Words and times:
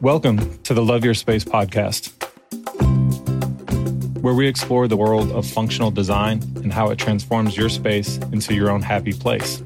Welcome 0.00 0.58
to 0.58 0.74
the 0.74 0.84
Love 0.84 1.04
Your 1.04 1.12
Space 1.12 1.42
podcast, 1.42 2.12
where 4.22 4.32
we 4.32 4.46
explore 4.46 4.86
the 4.86 4.96
world 4.96 5.32
of 5.32 5.44
functional 5.44 5.90
design 5.90 6.40
and 6.62 6.72
how 6.72 6.90
it 6.90 7.00
transforms 7.00 7.56
your 7.56 7.68
space 7.68 8.16
into 8.30 8.54
your 8.54 8.70
own 8.70 8.80
happy 8.80 9.12
place. 9.12 9.58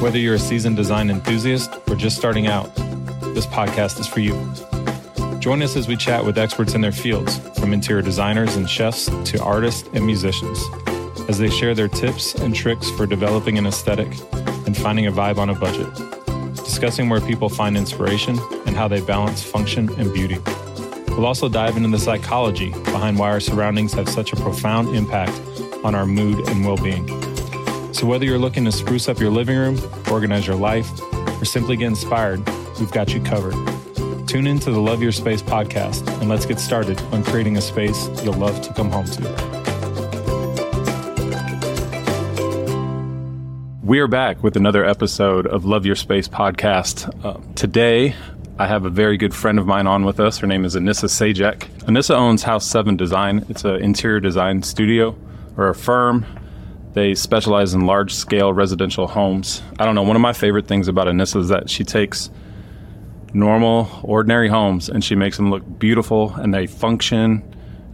Whether 0.00 0.16
you're 0.16 0.36
a 0.36 0.38
seasoned 0.38 0.76
design 0.76 1.10
enthusiast 1.10 1.70
or 1.90 1.94
just 1.94 2.16
starting 2.16 2.46
out, 2.46 2.74
this 3.34 3.44
podcast 3.44 4.00
is 4.00 4.06
for 4.06 4.20
you. 4.20 4.32
Join 5.40 5.62
us 5.62 5.76
as 5.76 5.86
we 5.86 5.96
chat 5.96 6.24
with 6.24 6.38
experts 6.38 6.72
in 6.72 6.80
their 6.80 6.90
fields, 6.90 7.38
from 7.60 7.74
interior 7.74 8.00
designers 8.00 8.56
and 8.56 8.68
chefs 8.68 9.10
to 9.30 9.42
artists 9.42 9.86
and 9.92 10.06
musicians, 10.06 10.58
as 11.28 11.38
they 11.38 11.50
share 11.50 11.74
their 11.74 11.88
tips 11.88 12.34
and 12.34 12.54
tricks 12.54 12.90
for 12.92 13.04
developing 13.04 13.58
an 13.58 13.66
aesthetic 13.66 14.08
and 14.64 14.74
finding 14.74 15.06
a 15.06 15.12
vibe 15.12 15.36
on 15.36 15.50
a 15.50 15.54
budget 15.54 16.13
discussing 16.74 17.08
where 17.08 17.20
people 17.20 17.48
find 17.48 17.76
inspiration 17.76 18.36
and 18.66 18.74
how 18.74 18.88
they 18.88 19.00
balance 19.00 19.44
function 19.44 19.88
and 19.96 20.12
beauty. 20.12 20.36
We'll 21.10 21.24
also 21.24 21.48
dive 21.48 21.76
into 21.76 21.88
the 21.88 22.00
psychology 22.00 22.70
behind 22.70 23.16
why 23.16 23.30
our 23.30 23.38
surroundings 23.38 23.92
have 23.92 24.08
such 24.08 24.32
a 24.32 24.36
profound 24.36 24.88
impact 24.88 25.40
on 25.84 25.94
our 25.94 26.04
mood 26.04 26.48
and 26.48 26.66
well 26.66 26.76
being. 26.76 27.06
So, 27.94 28.08
whether 28.08 28.24
you're 28.24 28.40
looking 28.40 28.64
to 28.64 28.72
spruce 28.72 29.08
up 29.08 29.20
your 29.20 29.30
living 29.30 29.56
room, 29.56 29.78
organize 30.10 30.48
your 30.48 30.56
life, 30.56 30.90
or 31.40 31.44
simply 31.44 31.76
get 31.76 31.86
inspired, 31.86 32.44
we've 32.80 32.90
got 32.90 33.14
you 33.14 33.20
covered. 33.20 33.54
Tune 34.26 34.48
in 34.48 34.58
to 34.58 34.72
the 34.72 34.80
Love 34.80 35.00
Your 35.00 35.12
Space 35.12 35.42
podcast 35.42 36.08
and 36.20 36.28
let's 36.28 36.44
get 36.44 36.58
started 36.58 37.00
on 37.12 37.22
creating 37.22 37.56
a 37.56 37.60
space 37.60 38.08
you'll 38.24 38.34
love 38.34 38.60
to 38.62 38.74
come 38.74 38.90
home 38.90 39.06
to. 39.06 39.63
We 43.84 43.98
are 43.98 44.08
back 44.08 44.42
with 44.42 44.56
another 44.56 44.82
episode 44.82 45.46
of 45.46 45.66
Love 45.66 45.84
Your 45.84 45.94
Space 45.94 46.26
podcast. 46.26 47.12
Uh, 47.22 47.38
today, 47.54 48.14
I 48.58 48.66
have 48.66 48.86
a 48.86 48.88
very 48.88 49.18
good 49.18 49.34
friend 49.34 49.58
of 49.58 49.66
mine 49.66 49.86
on 49.86 50.06
with 50.06 50.20
us. 50.20 50.38
Her 50.38 50.46
name 50.46 50.64
is 50.64 50.74
Anissa 50.74 51.04
Zajac. 51.04 51.68
Anissa 51.80 52.14
owns 52.14 52.44
House 52.44 52.66
7 52.66 52.96
Design. 52.96 53.44
It's 53.50 53.62
an 53.62 53.82
interior 53.82 54.20
design 54.20 54.62
studio 54.62 55.14
or 55.58 55.68
a 55.68 55.74
firm. 55.74 56.24
They 56.94 57.14
specialize 57.14 57.74
in 57.74 57.84
large 57.84 58.14
scale 58.14 58.54
residential 58.54 59.06
homes. 59.06 59.60
I 59.78 59.84
don't 59.84 59.94
know, 59.94 60.02
one 60.02 60.16
of 60.16 60.22
my 60.22 60.32
favorite 60.32 60.66
things 60.66 60.88
about 60.88 61.06
Anissa 61.06 61.36
is 61.36 61.48
that 61.50 61.68
she 61.68 61.84
takes 61.84 62.30
normal, 63.34 63.90
ordinary 64.02 64.48
homes 64.48 64.88
and 64.88 65.04
she 65.04 65.14
makes 65.14 65.36
them 65.36 65.50
look 65.50 65.78
beautiful 65.78 66.32
and 66.36 66.54
they 66.54 66.66
function 66.66 67.42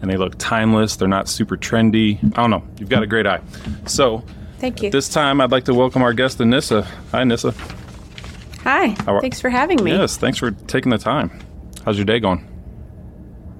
and 0.03 0.09
they 0.09 0.17
look 0.17 0.37
timeless. 0.39 0.95
They're 0.95 1.09
not 1.09 1.29
super 1.29 1.57
trendy. 1.57 2.23
I 2.39 2.43
don't 2.43 2.51
know. 2.51 2.63
You've 2.79 2.91
got 2.91 3.03
a 3.03 3.09
great 3.09 3.27
eye. 3.27 3.41
So, 3.87 4.23
Thank 4.61 4.83
you. 4.83 4.91
this 4.91 5.09
time, 5.09 5.41
I'd 5.41 5.51
like 5.51 5.65
to 5.65 5.75
welcome 5.75 6.03
our 6.03 6.13
guest, 6.13 6.39
Anissa. 6.39 6.85
Hi, 7.13 7.23
Anissa. 7.23 7.55
Hi. 8.63 8.95
are- 9.07 9.21
Thanks 9.21 9.41
for 9.41 9.49
having 9.49 9.83
me. 9.83 9.93
Yes, 9.93 10.19
thanks 10.19 10.39
for 10.39 10.51
taking 10.51 10.91
the 10.91 10.99
time. 10.99 11.31
How's 11.85 11.97
your 11.97 12.05
day 12.05 12.21
going? 12.21 12.47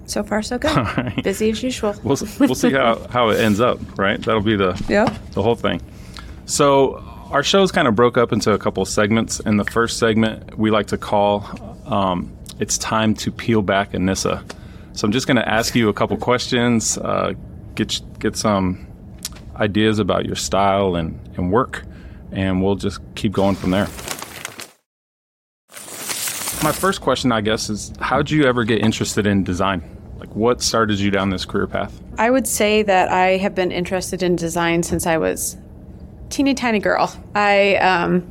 So 0.05 0.23
far, 0.23 0.43
so 0.43 0.59
good. 0.59 0.77
right. 0.77 1.23
Busy 1.25 1.51
as 1.51 1.63
usual. 1.63 1.95
We'll, 2.03 2.19
we'll 2.39 2.55
see 2.55 2.73
how, 2.73 3.07
how 3.11 3.31
it 3.31 3.41
ends 3.41 3.61
up, 3.61 3.79
right? 3.99 4.21
That'll 4.21 4.43
be 4.43 4.57
the, 4.57 4.81
yeah. 4.89 5.17
the 5.33 5.43
whole 5.43 5.55
thing. 5.55 5.81
So, 6.45 6.97
our 7.31 7.43
show's 7.45 7.71
kind 7.71 7.87
of 7.87 7.95
broke 7.95 8.19
up 8.19 8.33
into 8.33 8.53
a 8.53 8.59
couple 8.59 8.83
of 8.83 8.89
segments. 8.89 9.41
In 9.41 9.57
the 9.57 9.65
first 9.65 9.99
segment, 9.99 10.59
we 10.59 10.71
like 10.71 10.89
to 10.89 10.99
call 10.99 11.47
um, 11.87 12.37
It's 12.59 12.77
Time 12.77 13.15
to 13.15 13.31
Peel 13.31 13.63
Back 13.63 13.93
Anissa. 13.93 14.43
So, 14.93 15.07
I'm 15.07 15.13
just 15.13 15.27
going 15.27 15.37
to 15.37 15.49
ask 15.49 15.75
you 15.75 15.89
a 15.89 15.95
couple 15.95 16.17
questions, 16.19 16.99
uh, 16.99 17.33
get, 17.77 18.01
get 18.19 18.37
some 18.37 18.87
ideas 19.61 19.99
about 19.99 20.25
your 20.25 20.37
style 20.37 20.97
and, 20.97 21.19
and 21.37 21.53
work, 21.53 21.85
and 22.33 22.63
we'll 22.63 22.77
just 22.77 23.01
keep 23.15 23.33
going 23.33 23.55
from 23.55 23.71
there. 23.71 23.89
My 26.63 26.73
first 26.73 27.01
question, 27.01 27.33
I 27.33 27.41
guess, 27.41 27.71
is 27.71 27.93
how'd 28.01 28.31
you 28.31 28.45
ever 28.45 28.65
get 28.65 28.81
interested 28.81 29.27
in 29.27 29.45
design? 29.45 29.83
Like, 30.19 30.35
what 30.37 30.61
started 30.61 30.99
you 30.99 31.11
down 31.11 31.31
this 31.31 31.47
career 31.47 31.67
path? 31.67 31.99
I 32.19 32.31
would 32.31 32.47
say 32.47 32.83
that 32.83 33.11
I 33.11 33.39
have 33.39 33.55
been 33.55 33.73
interested 33.73 34.23
in 34.23 34.37
design 34.37 34.83
since 34.83 35.07
I 35.07 35.17
was 35.17 35.57
teeny 36.29 36.53
tiny 36.53 36.79
girl. 36.79 37.11
I 37.35 37.77
um, 37.77 38.31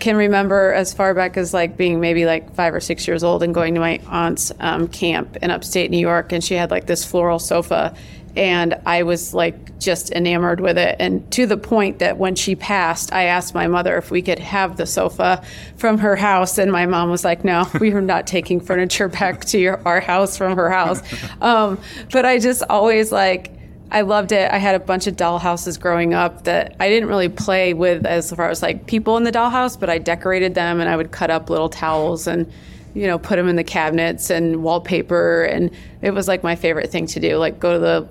can 0.00 0.16
remember 0.16 0.72
as 0.72 0.94
far 0.94 1.12
back 1.14 1.36
as 1.36 1.52
like 1.52 1.76
being 1.76 2.00
maybe 2.00 2.24
like 2.24 2.54
five 2.54 2.74
or 2.74 2.80
six 2.80 3.06
years 3.06 3.22
old 3.22 3.42
and 3.42 3.54
going 3.54 3.74
to 3.74 3.80
my 3.80 4.00
aunt's 4.08 4.50
um, 4.58 4.88
camp 4.88 5.36
in 5.36 5.50
upstate 5.50 5.90
New 5.90 5.98
York, 5.98 6.32
and 6.32 6.42
she 6.42 6.54
had 6.54 6.70
like 6.70 6.86
this 6.86 7.04
floral 7.04 7.38
sofa, 7.38 7.94
and 8.36 8.80
I 8.86 9.02
was 9.02 9.34
like 9.34 9.78
just 9.78 10.10
enamored 10.12 10.60
with 10.60 10.78
it, 10.78 10.96
and 10.98 11.30
to 11.32 11.46
the 11.46 11.56
point 11.56 11.98
that 11.98 12.16
when 12.16 12.34
she 12.34 12.54
passed, 12.54 13.12
I 13.12 13.24
asked 13.24 13.54
my 13.54 13.66
mother 13.66 13.96
if 13.96 14.10
we 14.10 14.22
could 14.22 14.38
have 14.38 14.76
the 14.76 14.86
sofa 14.86 15.42
from 15.76 15.98
her 15.98 16.16
house, 16.16 16.56
and 16.58 16.72
my 16.72 16.86
mom 16.86 17.10
was 17.10 17.24
like, 17.24 17.44
"No, 17.44 17.68
we 17.80 17.92
are 17.92 18.00
not 18.00 18.26
taking 18.26 18.60
furniture 18.60 19.08
back 19.08 19.44
to 19.46 19.58
your, 19.58 19.86
our 19.86 20.00
house 20.00 20.36
from 20.36 20.56
her 20.56 20.70
house." 20.70 21.02
Um, 21.40 21.78
but 22.12 22.24
I 22.24 22.38
just 22.38 22.62
always 22.68 23.10
like. 23.12 23.52
I 23.90 24.00
loved 24.00 24.32
it. 24.32 24.50
I 24.50 24.56
had 24.56 24.74
a 24.74 24.78
bunch 24.78 25.06
of 25.06 25.16
doll 25.16 25.38
houses 25.38 25.76
growing 25.76 26.14
up 26.14 26.44
that 26.44 26.76
I 26.80 26.88
didn't 26.88 27.10
really 27.10 27.28
play 27.28 27.74
with 27.74 28.06
as 28.06 28.32
far 28.32 28.48
as 28.48 28.62
like 28.62 28.86
people 28.86 29.18
in 29.18 29.24
the 29.24 29.30
dollhouse, 29.30 29.78
but 29.78 29.90
I 29.90 29.98
decorated 29.98 30.54
them 30.54 30.80
and 30.80 30.88
I 30.88 30.96
would 30.96 31.10
cut 31.10 31.30
up 31.30 31.50
little 31.50 31.68
towels 31.68 32.26
and 32.26 32.50
you 32.94 33.06
know 33.06 33.18
put 33.18 33.36
them 33.36 33.48
in 33.48 33.56
the 33.56 33.64
cabinets 33.64 34.30
and 34.30 34.62
wallpaper 34.62 35.44
and 35.44 35.70
it 36.00 36.12
was 36.12 36.26
like 36.26 36.42
my 36.42 36.56
favorite 36.56 36.90
thing 36.90 37.06
to 37.08 37.20
do. 37.20 37.36
Like 37.36 37.60
go 37.60 37.74
to 37.74 37.78
the 37.78 38.08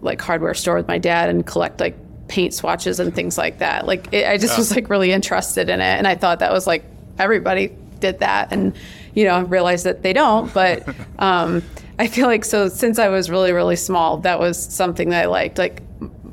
like 0.00 0.20
hardware 0.20 0.54
store 0.54 0.76
with 0.76 0.88
my 0.88 0.98
dad 0.98 1.28
and 1.28 1.46
collect 1.46 1.80
like 1.80 1.96
paint 2.28 2.54
swatches 2.54 3.00
and 3.00 3.14
things 3.14 3.36
like 3.36 3.58
that. 3.58 3.86
Like 3.86 4.12
it, 4.12 4.26
I 4.26 4.38
just 4.38 4.56
was 4.56 4.70
like 4.74 4.88
really 4.90 5.12
interested 5.12 5.68
in 5.68 5.80
it. 5.80 5.84
And 5.84 6.06
I 6.06 6.14
thought 6.14 6.38
that 6.40 6.52
was 6.52 6.66
like 6.66 6.84
everybody 7.18 7.74
did 8.00 8.20
that. 8.20 8.52
And 8.52 8.74
you 9.14 9.24
know 9.24 9.34
I 9.34 9.40
realized 9.40 9.84
that 9.84 10.02
they 10.02 10.12
don't. 10.12 10.52
But 10.54 10.86
um, 11.18 11.62
I 11.98 12.06
feel 12.06 12.26
like 12.26 12.44
so 12.44 12.68
since 12.68 12.98
I 12.98 13.08
was 13.08 13.30
really 13.30 13.52
really 13.52 13.76
small 13.76 14.18
that 14.18 14.38
was 14.38 14.62
something 14.62 15.10
that 15.10 15.24
I 15.24 15.26
liked. 15.26 15.58
Like 15.58 15.82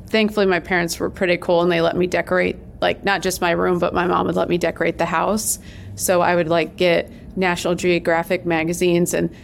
thankfully 0.06 0.46
my 0.46 0.60
parents 0.60 0.98
were 1.00 1.10
pretty 1.10 1.36
cool 1.36 1.62
and 1.62 1.72
they 1.72 1.80
let 1.80 1.96
me 1.96 2.06
decorate 2.06 2.56
like 2.80 3.04
not 3.04 3.22
just 3.22 3.40
my 3.40 3.50
room 3.50 3.78
but 3.78 3.92
my 3.94 4.06
mom 4.06 4.26
would 4.26 4.36
let 4.36 4.48
me 4.48 4.58
decorate 4.58 4.98
the 4.98 5.06
house. 5.06 5.58
So 5.96 6.20
I 6.20 6.36
would 6.36 6.48
like 6.48 6.76
get 6.76 7.10
National 7.36 7.74
Geographic 7.74 8.46
magazines. 8.46 9.14
And 9.14 9.34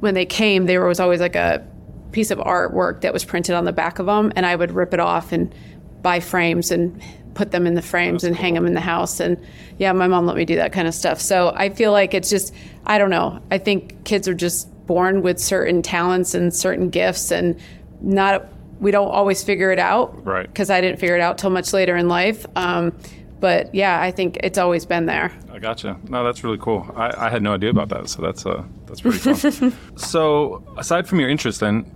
when 0.00 0.14
they 0.14 0.26
came 0.26 0.66
there 0.66 0.86
was 0.86 1.00
always 1.00 1.20
like 1.20 1.34
a 1.34 1.66
piece 2.14 2.30
of 2.30 2.38
artwork 2.38 3.00
that 3.00 3.12
was 3.12 3.24
printed 3.24 3.54
on 3.56 3.64
the 3.64 3.72
back 3.72 3.98
of 3.98 4.06
them 4.06 4.32
and 4.36 4.46
I 4.46 4.54
would 4.54 4.70
rip 4.70 4.94
it 4.94 5.00
off 5.00 5.32
and 5.32 5.52
buy 6.00 6.20
frames 6.20 6.70
and 6.70 7.02
put 7.34 7.50
them 7.50 7.66
in 7.66 7.74
the 7.74 7.82
frames 7.82 8.22
and 8.22 8.36
hang 8.36 8.54
them 8.54 8.66
in 8.66 8.74
the 8.74 8.80
house 8.80 9.18
and 9.18 9.36
yeah 9.78 9.90
my 9.92 10.06
mom 10.06 10.24
let 10.24 10.36
me 10.36 10.44
do 10.44 10.54
that 10.54 10.72
kind 10.72 10.86
of 10.86 10.94
stuff 10.94 11.20
so 11.20 11.52
i 11.56 11.68
feel 11.68 11.90
like 11.90 12.14
it's 12.14 12.30
just 12.30 12.54
i 12.86 12.96
don't 12.98 13.10
know 13.10 13.40
i 13.50 13.58
think 13.58 14.04
kids 14.04 14.28
are 14.28 14.34
just 14.34 14.68
born 14.86 15.20
with 15.22 15.40
certain 15.40 15.82
talents 15.82 16.32
and 16.34 16.54
certain 16.54 16.88
gifts 16.90 17.32
and 17.32 17.58
not 18.00 18.46
we 18.78 18.92
don't 18.92 19.08
always 19.10 19.42
figure 19.42 19.72
it 19.72 19.80
out 19.80 20.24
Right. 20.24 20.46
because 20.46 20.70
i 20.70 20.80
didn't 20.80 21.00
figure 21.00 21.16
it 21.16 21.20
out 21.20 21.36
till 21.38 21.50
much 21.50 21.72
later 21.72 21.96
in 21.96 22.06
life 22.08 22.46
um, 22.54 22.92
but 23.40 23.74
yeah 23.74 24.00
i 24.00 24.12
think 24.12 24.38
it's 24.44 24.58
always 24.58 24.86
been 24.86 25.06
there 25.06 25.32
I 25.52 25.58
gotcha. 25.60 25.96
No, 26.08 26.24
that's 26.24 26.42
really 26.42 26.58
cool. 26.58 26.84
I, 26.96 27.26
I 27.26 27.30
had 27.30 27.40
no 27.40 27.54
idea 27.54 27.70
about 27.70 27.88
that, 27.90 28.08
so 28.08 28.20
that's 28.20 28.44
uh, 28.44 28.64
that's 28.86 29.00
pretty 29.02 29.18
fun. 29.18 29.72
so, 29.96 30.64
aside 30.76 31.06
from 31.06 31.20
your 31.20 31.28
interest, 31.28 31.60
then, 31.60 31.88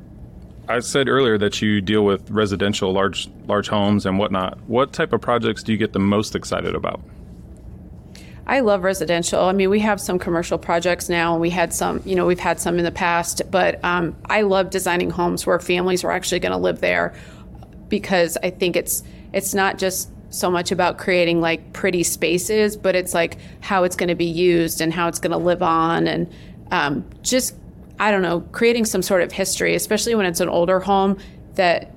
I 0.69 0.81
said 0.81 1.09
earlier 1.09 1.39
that 1.39 1.63
you 1.63 1.81
deal 1.81 2.05
with 2.05 2.31
residential 2.31 2.93
large 2.93 3.29
large 3.47 3.69
homes 3.69 4.05
and 4.05 4.19
whatnot. 4.19 4.59
What 4.67 4.93
type 4.93 5.13
of 5.13 5.21
projects 5.21 5.63
do 5.63 5.73
you 5.73 5.79
get 5.79 5.95
the 5.95 5.99
most 5.99 6.35
excited 6.35 6.75
about? 6.75 7.01
I 8.47 8.61
love 8.61 8.83
residential. 8.83 9.45
I 9.45 9.53
mean, 9.53 9.69
we 9.69 9.81
have 9.81 10.01
some 10.01 10.19
commercial 10.19 10.57
projects 10.59 11.11
now, 11.11 11.33
and 11.33 11.41
we 11.41 11.51
had 11.51 11.73
some, 11.75 12.03
you 12.07 12.15
know, 12.15 12.25
we've 12.25 12.39
had 12.39 12.59
some 12.59 12.79
in 12.79 12.85
the 12.85 12.91
past, 12.91 13.43
but 13.51 13.83
um, 13.85 14.17
I 14.27 14.41
love 14.41 14.71
designing 14.71 15.11
homes 15.11 15.47
where 15.47 15.59
families 15.59 16.03
are 16.03 16.11
actually 16.11 16.41
going 16.41 16.53
to 16.53 16.59
live 16.59 16.81
there 16.81 17.15
because 17.89 18.39
I 18.43 18.51
think 18.51 18.77
it's 18.77 19.03
it's 19.33 19.55
not 19.55 19.79
just 19.79 20.11
so 20.31 20.51
much 20.51 20.73
about 20.73 20.99
creating 20.99 21.41
like 21.41 21.73
pretty 21.73 22.03
spaces, 22.03 22.77
but 22.77 22.95
it's 22.95 23.15
like 23.15 23.39
how 23.61 23.85
it's 23.85 23.97
going 23.97 24.09
to 24.09 24.15
be 24.15 24.27
used 24.27 24.81
and 24.81 24.93
how 24.93 25.09
it's 25.09 25.19
going 25.19 25.33
to 25.33 25.39
live 25.39 25.63
on, 25.63 26.07
and 26.07 26.31
um, 26.71 27.05
just 27.23 27.55
I 28.01 28.11
don't 28.11 28.23
know, 28.23 28.41
creating 28.53 28.85
some 28.85 29.03
sort 29.03 29.23
of 29.23 29.33
history, 29.33 29.75
especially 29.75 30.15
when 30.15 30.27
it's 30.27 30.41
an 30.41 30.49
older 30.49 30.81
home 30.81 31.19
that 31.55 31.93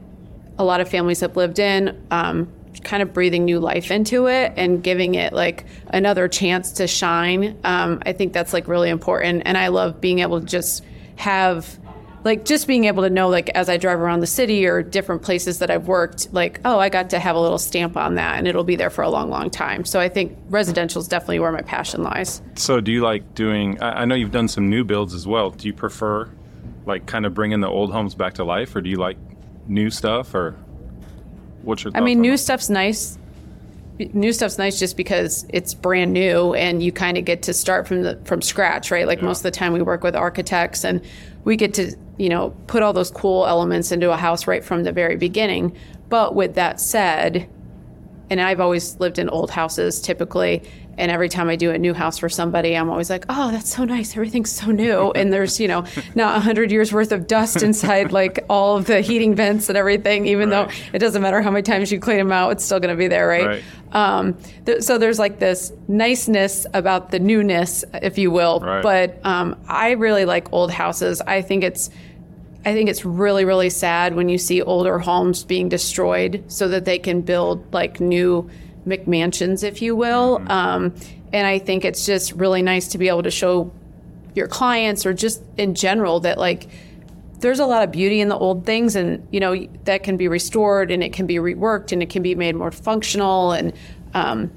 a 0.57 0.63
lot 0.63 0.81
of 0.81 0.89
families 0.89 1.19
have 1.19 1.36
lived 1.36 1.59
in. 1.59 2.01
Um, 2.12 2.51
kind 2.83 3.03
of 3.03 3.13
breathing 3.13 3.45
new 3.45 3.59
life 3.59 3.92
into 3.92 4.27
it 4.27 4.53
and 4.56 4.81
giving 4.81 5.15
it 5.15 5.33
like 5.33 5.65
another 5.88 6.27
chance 6.27 6.71
to 6.71 6.88
shine. 6.88 7.57
Um, 7.63 8.01
I 8.06 8.13
think 8.13 8.33
that's 8.33 8.53
like 8.53 8.68
really 8.68 8.89
important. 8.89 9.44
And 9.45 9.57
I 9.57 9.68
love 9.68 10.01
being 10.01 10.19
able 10.19 10.39
to 10.39 10.45
just 10.45 10.83
have 11.18 11.77
like 12.23 12.45
just 12.45 12.68
being 12.68 12.85
able 12.85 13.03
to 13.03 13.09
know 13.09 13.29
like 13.29 13.50
as 13.50 13.68
I 13.69 13.77
drive 13.77 14.00
around 14.00 14.19
the 14.19 14.27
city 14.27 14.65
or 14.68 14.83
different 14.83 15.21
places 15.23 15.59
that 15.59 15.71
I've 15.71 15.88
worked, 15.88 16.31
like, 16.33 16.59
oh, 16.65 16.77
I 16.77 16.89
got 16.89 17.09
to 17.12 17.19
have 17.19 17.35
a 17.35 17.39
little 17.39 17.57
stamp 17.57 17.97
on 17.97 18.15
that 18.15 18.38
and 18.38 18.47
it'll 18.47 18.63
be 18.63 18.75
there 18.75 18.89
for 18.89 19.01
a 19.03 19.09
long, 19.09 19.29
long 19.29 19.50
time. 19.50 19.85
So 19.85 20.00
I 20.00 20.07
think 20.09 20.38
residential 20.50 21.01
is 21.01 21.07
definitely 21.07 21.39
where 21.39 21.51
my 21.51 21.62
passion 21.63 22.03
lies. 22.03 22.41
So, 22.56 22.79
do 22.79 22.91
you 22.91 23.01
like 23.01 23.33
doing? 23.33 23.81
I, 23.81 24.06
know 24.06 24.15
you've 24.15 24.31
done 24.31 24.47
some 24.47 24.69
new 24.69 24.83
builds 24.83 25.13
as 25.13 25.25
well. 25.25 25.50
Do 25.50 25.68
you 25.68 25.73
prefer, 25.73 26.29
like, 26.85 27.06
kind 27.07 27.25
of 27.25 27.33
bringing 27.33 27.59
the 27.62 27.69
old 27.69 27.91
homes 27.91 28.13
back 28.13 28.33
to 28.35 28.44
life, 28.44 28.75
or 28.75 28.81
do 28.81 28.89
you 28.89 28.97
like 28.97 29.17
new 29.67 29.89
stuff, 29.89 30.35
or 30.35 30.56
what's 31.63 31.83
your? 31.83 31.91
I 31.95 32.01
mean, 32.01 32.21
new 32.21 32.31
that? 32.31 32.38
stuff's 32.38 32.69
nice. 32.69 33.17
new 34.13 34.33
stuff's 34.33 34.57
nice 34.57 34.79
just 34.79 34.97
because 34.97 35.45
it's 35.50 35.74
brand 35.74 36.12
new 36.13 36.53
and 36.56 36.81
you 36.81 36.91
kind 36.91 37.17
of 37.17 37.25
get 37.25 37.44
to 37.44 37.53
start 37.53 37.88
from 37.88 38.01
the 38.03 38.19
from 38.25 38.41
scratch, 38.41 38.89
right? 38.91 39.06
Like 39.07 39.19
Yeah. 39.19 39.25
most 39.25 39.39
of 39.39 39.44
the 39.44 39.51
time 39.51 39.74
we 39.74 39.81
work 39.81 40.03
with 40.03 40.15
architects 40.15 40.83
and 40.83 41.01
we 41.43 41.55
get 41.55 41.73
to, 41.75 41.95
you 42.17 42.29
know, 42.29 42.55
put 42.67 42.83
all 42.83 42.93
those 42.93 43.11
cool 43.11 43.45
elements 43.47 43.91
into 43.91 44.11
a 44.11 44.17
house 44.17 44.47
right 44.47 44.63
from 44.63 44.83
the 44.83 44.91
very 44.91 45.15
beginning. 45.15 45.75
But 46.09 46.35
with 46.35 46.55
that 46.55 46.79
said, 46.79 47.49
and 48.29 48.39
I've 48.39 48.59
always 48.59 48.99
lived 48.99 49.19
in 49.19 49.29
old 49.29 49.51
houses 49.51 49.99
typically. 49.99 50.63
And 51.01 51.09
every 51.12 51.30
time 51.30 51.50
I 51.50 51.56
do 51.56 51.71
a 51.71 51.77
new 51.80 51.94
house 51.95 52.19
for 52.19 52.30
somebody, 52.30 52.77
I'm 52.77 52.89
always 52.89 53.09
like, 53.09 53.25
oh, 53.27 53.50
that's 53.51 53.74
so 53.75 53.83
nice. 53.83 54.13
Everything's 54.15 54.51
so 54.51 54.68
new. 54.68 55.12
And 55.15 55.33
there's, 55.33 55.59
you 55.59 55.68
know, 55.68 55.83
not 56.15 56.33
100 56.36 56.71
years 56.71 56.94
worth 56.94 57.12
of 57.12 57.25
dust 57.27 57.63
inside 57.69 58.12
like 58.12 58.45
all 58.50 58.77
of 58.77 58.86
the 58.86 59.01
heating 59.01 59.33
vents 59.36 59.68
and 59.68 59.77
everything, 59.77 60.27
even 60.27 60.50
Right. 60.50 60.68
though 60.69 60.74
it 60.94 61.00
doesn't 61.00 61.21
matter 61.21 61.42
how 61.42 61.50
many 61.51 61.63
times 61.63 61.92
you 61.92 62.00
clean 62.00 62.18
them 62.18 62.31
out, 62.31 62.51
it's 62.51 62.63
still 62.63 62.80
going 62.80 62.92
to 62.92 62.95
be 62.98 63.07
there, 63.07 63.27
right? 63.27 63.45
Right. 63.48 63.63
Um, 63.94 64.38
th- 64.65 64.83
so 64.83 64.98
there's 64.98 65.18
like 65.19 65.39
this 65.39 65.74
niceness 65.88 66.65
about 66.74 67.12
the 67.12 67.19
newness, 67.19 67.83
if 68.01 68.18
you 68.18 68.30
will. 68.31 68.59
Right. 68.59 68.81
But 68.83 69.19
um, 69.25 69.59
I 69.68 69.92
really 69.92 70.25
like 70.25 70.53
old 70.53 70.71
houses. 70.71 71.19
I 71.21 71.42
think 71.42 71.63
it's 71.63 71.89
I 72.63 72.74
think 72.74 72.89
it's 72.89 73.03
really, 73.03 73.44
really 73.44 73.71
sad 73.71 74.15
when 74.15 74.30
you 74.30 74.38
see 74.38 74.62
older 74.62 75.00
homes 75.00 75.44
being 75.44 75.68
destroyed 75.68 76.44
so 76.48 76.68
that 76.68 76.86
they 76.86 77.00
can 77.00 77.21
build 77.21 77.74
like 77.74 78.00
new 78.00 78.48
McMansions, 78.86 79.63
if 79.63 79.81
you 79.81 79.95
will. 79.95 80.39
Mm-hmm. 80.39 80.51
Um, 80.51 80.95
and 81.33 81.48
I 81.48 81.60
think 81.60 81.86
it's 81.86 82.06
just 82.06 82.33
really 82.33 82.62
nice 82.62 82.89
to 82.89 82.98
be 82.98 83.07
able 83.07 83.24
to 83.24 83.31
show 83.31 83.72
your 84.36 84.48
clients 84.48 85.06
or 85.06 85.13
just 85.13 85.44
in 85.57 85.75
general 85.75 86.22
that 86.22 86.38
like 86.38 86.68
there's 87.39 87.60
a 87.60 87.66
lot 87.66 87.83
of 87.83 87.92
beauty 87.92 88.22
in 88.22 88.30
the 88.30 88.38
old 88.38 88.66
things 88.66 88.95
and 88.95 89.28
you 89.31 89.39
know 89.39 89.68
that 89.83 90.04
can 90.04 90.16
be 90.16 90.28
restored 90.28 90.89
and 90.89 91.04
it 91.04 91.12
can 91.12 91.25
be 91.25 91.36
reworked 91.36 91.92
and 91.92 92.01
it 92.01 92.10
can 92.10 92.24
be 92.24 92.33
made 92.33 92.56
more 92.56 92.72
functional 92.72 93.51
and 93.51 93.74
um, 94.13 94.50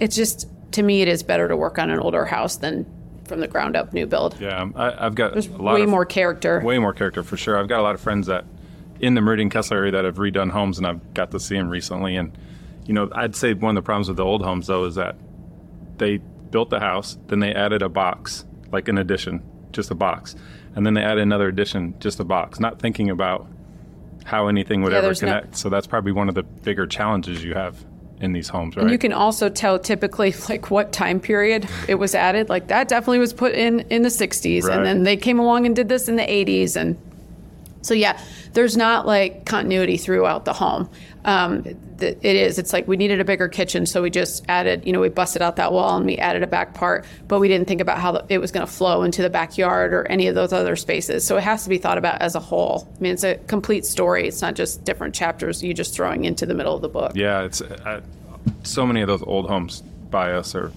it's 0.00 0.16
just 0.16 0.48
to 0.72 0.82
me 0.82 1.02
it 1.02 1.08
is 1.08 1.22
better 1.22 1.46
to 1.46 1.56
work 1.56 1.78
on 1.78 1.90
an 1.90 1.98
older 1.98 2.24
house 2.24 2.56
than 2.56 2.86
from 3.24 3.40
the 3.40 3.48
ground 3.48 3.76
up 3.76 3.92
new 3.92 4.06
build 4.06 4.38
Yeah, 4.40 4.70
I, 4.74 5.06
I've 5.06 5.14
got 5.14 5.32
there's 5.32 5.48
a 5.48 5.56
lot 5.56 5.74
way 5.74 5.82
of, 5.82 5.90
more 5.90 6.06
character 6.06 6.60
way 6.60 6.78
more 6.78 6.94
character 6.94 7.22
for 7.22 7.36
sure. 7.36 7.58
I've 7.58 7.68
got 7.68 7.80
a 7.80 7.82
lot 7.82 7.94
of 7.94 8.00
friends 8.00 8.28
that 8.28 8.46
in 9.02 9.14
the 9.14 9.20
Meridian 9.20 9.50
Kessler 9.50 9.78
area 9.78 9.92
that 9.92 10.04
have 10.04 10.16
redone 10.16 10.50
homes, 10.50 10.78
and 10.78 10.86
I've 10.86 11.12
got 11.12 11.32
to 11.32 11.40
see 11.40 11.56
them 11.56 11.68
recently. 11.68 12.16
And 12.16 12.32
you 12.86 12.94
know, 12.94 13.08
I'd 13.12 13.36
say 13.36 13.54
one 13.54 13.76
of 13.76 13.82
the 13.82 13.86
problems 13.86 14.08
with 14.08 14.16
the 14.16 14.24
old 14.24 14.42
homes 14.42 14.66
though 14.66 14.84
is 14.84 14.94
that 14.96 15.16
they 15.98 16.16
built 16.50 16.70
the 16.70 16.80
house, 16.80 17.16
then 17.28 17.40
they 17.40 17.52
added 17.52 17.82
a 17.82 17.88
box, 17.88 18.44
like 18.72 18.88
an 18.88 18.98
addition, 18.98 19.42
just 19.72 19.90
a 19.90 19.94
box, 19.94 20.34
and 20.74 20.84
then 20.84 20.94
they 20.94 21.02
added 21.02 21.22
another 21.22 21.48
addition, 21.48 21.94
just 22.00 22.18
a 22.20 22.24
box, 22.24 22.58
not 22.60 22.78
thinking 22.78 23.08
about 23.10 23.46
how 24.24 24.48
anything 24.48 24.82
would 24.82 24.92
Yeah, 24.92 24.98
ever 24.98 25.08
there's 25.08 25.22
no- 25.22 25.28
connect. 25.28 25.56
so 25.56 25.68
that's 25.68 25.86
probably 25.86 26.12
one 26.12 26.28
of 26.28 26.34
the 26.34 26.42
bigger 26.42 26.86
challenges 26.86 27.42
you 27.42 27.54
have 27.54 27.76
in 28.20 28.32
these 28.32 28.48
homes, 28.48 28.76
right? 28.76 28.82
And 28.82 28.92
you 28.92 28.98
can 28.98 29.12
also 29.12 29.48
tell 29.48 29.78
typically 29.80 30.32
like 30.48 30.70
what 30.70 30.92
time 30.92 31.18
period 31.20 31.68
it 31.88 31.96
was 31.96 32.14
added. 32.14 32.48
Like 32.48 32.68
that 32.68 32.86
definitely 32.88 33.18
was 33.18 33.32
put 33.32 33.52
in 33.54 33.80
in 33.90 34.02
the 34.02 34.08
60s 34.10 34.64
Right. 34.64 34.76
and 34.76 34.86
then 34.86 35.02
they 35.02 35.16
came 35.16 35.38
along 35.40 35.66
and 35.66 35.74
did 35.74 35.88
this 35.88 36.08
in 36.08 36.16
the 36.16 36.22
80s 36.22 36.76
and 36.76 36.96
so 37.84 37.94
yeah, 37.94 38.20
there's 38.52 38.76
not 38.76 39.06
like 39.08 39.44
continuity 39.44 39.96
throughout 39.96 40.44
the 40.44 40.52
home. 40.52 40.88
Um, 41.24 41.62
th- 41.98 42.18
it 42.20 42.36
is. 42.36 42.58
It's 42.58 42.72
like 42.72 42.88
we 42.88 42.96
needed 42.96 43.20
a 43.20 43.24
bigger 43.24 43.48
kitchen, 43.48 43.86
so 43.86 44.02
we 44.02 44.10
just 44.10 44.44
added. 44.48 44.84
You 44.86 44.92
know, 44.92 45.00
we 45.00 45.08
busted 45.08 45.42
out 45.42 45.56
that 45.56 45.72
wall 45.72 45.96
and 45.96 46.04
we 46.04 46.18
added 46.18 46.42
a 46.42 46.46
back 46.46 46.74
part, 46.74 47.04
but 47.28 47.38
we 47.38 47.48
didn't 47.48 47.68
think 47.68 47.80
about 47.80 47.98
how 47.98 48.12
the, 48.12 48.24
it 48.28 48.38
was 48.38 48.50
going 48.50 48.66
to 48.66 48.72
flow 48.72 49.02
into 49.02 49.22
the 49.22 49.30
backyard 49.30 49.94
or 49.94 50.06
any 50.08 50.26
of 50.26 50.34
those 50.34 50.52
other 50.52 50.76
spaces. 50.76 51.26
So 51.26 51.36
it 51.36 51.44
has 51.44 51.62
to 51.64 51.68
be 51.68 51.78
thought 51.78 51.98
about 51.98 52.20
as 52.20 52.34
a 52.34 52.40
whole. 52.40 52.88
I 52.96 53.02
mean, 53.02 53.12
it's 53.12 53.24
a 53.24 53.36
complete 53.46 53.86
story. 53.86 54.26
It's 54.26 54.42
not 54.42 54.54
just 54.54 54.84
different 54.84 55.14
chapters 55.14 55.62
you 55.62 55.74
just 55.74 55.94
throwing 55.94 56.24
into 56.24 56.46
the 56.46 56.54
middle 56.54 56.74
of 56.74 56.82
the 56.82 56.88
book. 56.88 57.12
Yeah, 57.14 57.42
it's 57.42 57.60
uh, 57.60 58.00
so 58.64 58.86
many 58.86 59.00
of 59.00 59.08
those 59.08 59.22
old 59.22 59.48
homes 59.48 59.82
by 60.10 60.32
us 60.32 60.54
are 60.54 60.72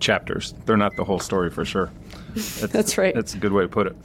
chapters. 0.00 0.54
They're 0.64 0.76
not 0.76 0.96
the 0.96 1.04
whole 1.04 1.20
story 1.20 1.50
for 1.50 1.64
sure. 1.64 1.90
That's, 2.34 2.60
That's 2.72 2.98
right. 2.98 3.14
That's 3.14 3.34
a 3.34 3.38
good 3.38 3.52
way 3.52 3.62
to 3.62 3.68
put 3.68 3.86
it. 3.86 3.96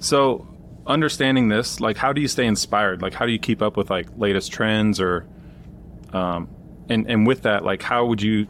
So, 0.00 0.46
understanding 0.86 1.48
this, 1.48 1.80
like, 1.80 1.96
how 1.96 2.12
do 2.12 2.20
you 2.20 2.28
stay 2.28 2.46
inspired? 2.46 3.02
Like, 3.02 3.14
how 3.14 3.26
do 3.26 3.32
you 3.32 3.38
keep 3.38 3.62
up 3.62 3.76
with 3.76 3.90
like 3.90 4.06
latest 4.16 4.52
trends, 4.52 5.00
or, 5.00 5.26
um, 6.12 6.48
and 6.88 7.08
and 7.08 7.26
with 7.26 7.42
that, 7.42 7.64
like, 7.64 7.82
how 7.82 8.06
would 8.06 8.22
you 8.22 8.46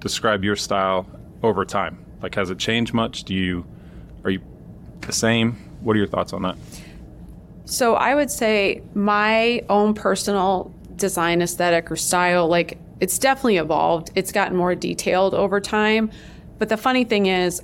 describe 0.00 0.44
your 0.44 0.56
style 0.56 1.06
over 1.42 1.64
time? 1.64 2.04
Like, 2.22 2.34
has 2.34 2.50
it 2.50 2.58
changed 2.58 2.94
much? 2.94 3.24
Do 3.24 3.34
you 3.34 3.64
are 4.24 4.30
you 4.30 4.40
the 5.00 5.12
same? 5.12 5.52
What 5.80 5.96
are 5.96 5.98
your 5.98 6.08
thoughts 6.08 6.32
on 6.32 6.42
that? 6.42 6.56
So 7.64 7.94
I 7.94 8.14
would 8.14 8.30
say 8.30 8.82
my 8.94 9.62
own 9.68 9.94
personal 9.94 10.72
design 10.96 11.42
aesthetic 11.42 11.90
or 11.90 11.96
style, 11.96 12.46
like 12.48 12.78
it's 13.00 13.18
definitely 13.18 13.56
evolved. 13.56 14.10
It's 14.14 14.30
gotten 14.30 14.56
more 14.56 14.74
detailed 14.74 15.34
over 15.34 15.60
time. 15.60 16.10
But 16.58 16.68
the 16.68 16.76
funny 16.76 17.04
thing 17.04 17.26
is, 17.26 17.60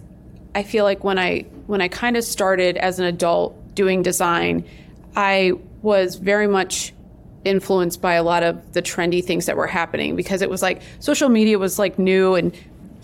I 0.55 0.65
feel 0.65 0.85
like 0.85 1.05
when 1.05 1.19
I 1.19 1.43
when 1.67 1.81
I 1.81 1.89
kind 1.89 2.17
of 2.17 2.25
started 2.25 2.77
as 2.77 2.99
an 2.99 3.05
adult 3.05 3.55
doing 3.79 4.03
design, 4.03 4.65
I 5.15 5.53
was 5.83 6.17
very 6.17 6.49
much 6.49 6.93
influenced 7.45 8.03
by 8.03 8.15
a 8.15 8.23
lot 8.25 8.43
of 8.43 8.73
the 8.73 8.83
trendy 8.83 9.25
things 9.25 9.47
that 9.47 9.57
were 9.57 9.69
happening 9.69 10.17
because 10.17 10.43
it 10.43 10.51
was 10.51 10.61
like 10.61 10.83
social 10.99 11.29
media 11.29 11.57
was 11.59 11.79
like 11.79 11.97
new 11.99 12.35
and 12.35 12.53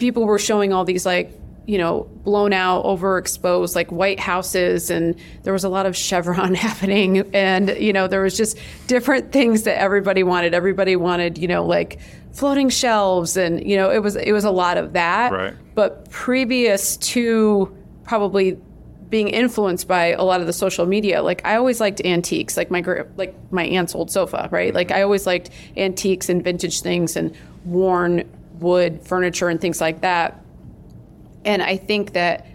people 0.00 0.24
were 0.26 0.40
showing 0.40 0.72
all 0.72 0.84
these 0.84 1.06
like 1.06 1.30
you 1.66 1.78
know 1.78 2.02
blown 2.24 2.52
out 2.52 2.84
overexposed 2.84 3.76
like 3.76 3.90
white 3.92 4.18
houses 4.18 4.90
and 4.90 5.14
there 5.44 5.52
was 5.52 5.62
a 5.64 5.68
lot 5.68 5.86
of 5.86 5.96
chevron 5.96 6.52
happening 6.68 7.18
and 7.32 7.70
you 7.78 7.92
know 7.92 8.08
there 8.08 8.22
was 8.22 8.36
just 8.36 8.58
different 8.88 9.30
things 9.32 9.62
that 9.62 9.80
everybody 9.80 10.24
wanted 10.24 10.52
everybody 10.52 10.96
wanted 10.96 11.38
you 11.38 11.46
know 11.48 11.64
like 11.64 12.00
floating 12.32 12.68
shelves 12.68 13.36
and 13.36 13.64
you 13.64 13.76
know 13.76 13.88
it 13.90 14.02
was 14.02 14.16
it 14.16 14.32
was 14.32 14.44
a 14.44 14.50
lot 14.50 14.76
of 14.76 14.92
that 14.94 15.30
Right. 15.32 15.54
but 15.76 16.10
previous 16.10 16.96
to 17.14 17.72
probably 18.02 18.58
being 19.10 19.28
influenced 19.28 19.86
by 19.86 20.06
a 20.06 20.22
lot 20.22 20.40
of 20.40 20.46
the 20.46 20.52
social 20.52 20.86
media 20.86 21.22
like 21.22 21.40
i 21.44 21.56
always 21.56 21.80
liked 21.80 22.00
antiques 22.04 22.56
like 22.56 22.70
my 22.70 22.82
like 23.16 23.34
my 23.50 23.64
aunt's 23.64 23.94
old 23.94 24.10
sofa 24.10 24.48
right 24.50 24.74
like 24.74 24.88
mm-hmm. 24.88 24.98
i 24.98 25.02
always 25.02 25.26
liked 25.26 25.50
antiques 25.76 26.28
and 26.28 26.42
vintage 26.42 26.80
things 26.80 27.16
and 27.16 27.34
worn 27.64 28.28
wood 28.60 29.00
furniture 29.06 29.48
and 29.48 29.60
things 29.60 29.80
like 29.80 30.00
that 30.00 30.42
and 31.44 31.62
i 31.62 31.76
think 31.76 32.12
that 32.12 32.46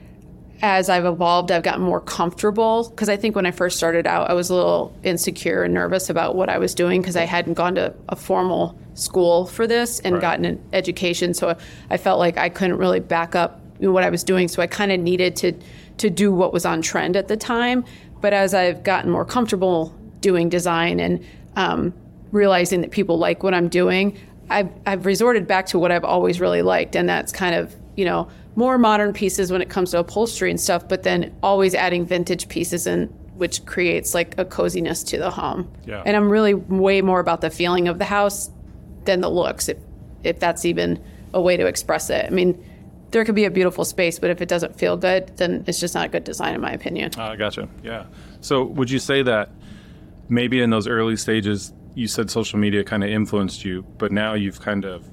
as 0.61 0.89
I've 0.89 1.05
evolved, 1.05 1.51
I've 1.51 1.63
gotten 1.63 1.83
more 1.83 2.01
comfortable 2.01 2.89
because 2.89 3.07
I 3.07 3.15
think 3.15 3.35
when 3.35 3.45
I 3.45 3.51
first 3.51 3.77
started 3.77 4.05
out, 4.05 4.29
I 4.29 4.33
was 4.33 4.49
a 4.49 4.55
little 4.55 4.93
insecure 5.03 5.63
and 5.63 5.73
nervous 5.73 6.09
about 6.09 6.35
what 6.35 6.49
I 6.49 6.57
was 6.57 6.75
doing 6.75 7.01
because 7.01 7.15
I 7.15 7.25
hadn't 7.25 7.53
gone 7.53 7.75
to 7.75 7.93
a 8.09 8.15
formal 8.15 8.77
school 8.93 9.45
for 9.45 9.65
this 9.65 9.99
and 10.01 10.15
Right. 10.15 10.21
gotten 10.21 10.45
an 10.45 10.61
education. 10.73 11.33
So 11.33 11.55
I 11.89 11.97
felt 11.97 12.19
like 12.19 12.37
I 12.37 12.49
couldn't 12.49 12.77
really 12.77 12.99
back 12.99 13.35
up 13.35 13.61
what 13.79 14.03
I 14.03 14.09
was 14.09 14.23
doing. 14.23 14.47
So 14.47 14.61
I 14.61 14.68
kind 14.68 14.92
of 14.92 14.99
needed 14.99 15.35
to 15.37 15.54
to 15.97 16.09
do 16.09 16.31
what 16.31 16.54
was 16.54 16.65
on 16.65 16.81
trend 16.81 17.15
at 17.15 17.27
the 17.27 17.37
time. 17.37 17.83
But 18.21 18.33
as 18.33 18.54
I've 18.54 18.83
gotten 18.83 19.11
more 19.11 19.25
comfortable 19.25 19.95
doing 20.21 20.49
design 20.49 20.99
and 20.99 21.25
um, 21.56 21.94
realizing 22.31 22.81
that 22.81 22.92
people 22.92 23.18
like 23.18 23.44
what 23.44 23.54
I'm 23.54 23.69
doing, 23.69 24.18
I've, 24.49 24.69
I've 24.85 25.06
resorted 25.06 25.47
back 25.47 25.65
to 25.68 25.80
what 25.80 25.92
I've 25.92 26.04
always 26.04 26.39
really 26.39 26.61
liked, 26.61 26.95
and 26.95 27.07
that's 27.07 27.31
kind 27.31 27.56
of 27.56 27.75
you 27.95 28.06
know 28.06 28.30
more 28.56 28.77
modern 28.77 29.13
pieces 29.13 29.51
when 29.51 29.61
it 29.61 29.69
comes 29.69 29.92
to 29.92 29.99
upholstery 29.99 30.49
and 30.49 30.59
stuff, 30.59 30.87
but 30.87 31.04
then 31.04 31.33
always 31.42 31.73
adding 31.75 32.06
vintage 32.06 32.49
pieces 32.49 32.87
in, 32.87 33.06
which 33.35 33.65
creates 33.65 34.13
like 34.13 34.37
a 34.37 34.44
coziness 34.44 35.04
to 35.04 35.18
the 35.18 35.30
home. 35.30 35.71
Yeah. 35.85 36.04
And 36.06 36.18
I'm 36.18 36.30
really 36.30 36.56
way 36.56 37.01
more 37.01 37.19
about 37.19 37.42
the 37.42 37.49
feeling 37.49 37.87
of 37.87 37.99
the 37.99 38.06
house 38.06 38.49
than 39.06 39.21
the 39.21 39.30
looks, 39.30 39.69
if 39.69 39.77
if 40.23 40.39
that's 40.39 40.65
even 40.65 41.01
a 41.33 41.42
way 41.42 41.56
to 41.56 41.65
express 41.68 42.09
it. 42.09 42.25
I 42.25 42.30
mean, 42.30 42.61
there 43.11 43.25
could 43.25 43.35
be 43.35 43.45
a 43.45 43.51
beautiful 43.51 43.85
space, 43.85 44.19
but 44.19 44.30
if 44.30 44.42
it 44.42 44.47
doesn't 44.47 44.78
feel 44.78 44.97
good, 44.97 45.35
then 45.37 45.63
it's 45.68 45.80
just 45.80 45.95
not 45.95 46.06
a 46.06 46.09
good 46.09 46.23
design, 46.23 46.56
in 46.56 46.61
my 46.61 46.71
opinion. 46.71 47.11
I 47.18 47.35
gotcha. 47.35 47.68
Yeah. 47.83 48.06
So, 48.42 48.63
would 48.63 48.89
you 48.89 48.99
say 48.99 49.23
that 49.23 49.49
maybe 50.30 50.61
in 50.61 50.69
those 50.69 50.87
early 50.87 51.18
stages, 51.18 51.73
you 51.95 52.07
said 52.07 52.30
social 52.30 52.59
media 52.59 52.83
kind 52.83 53.04
of 53.04 53.09
influenced 53.09 53.66
you, 53.66 53.83
but 53.97 54.11
now 54.11 54.33
you've 54.33 54.61
kind 54.61 54.85
of 54.85 55.09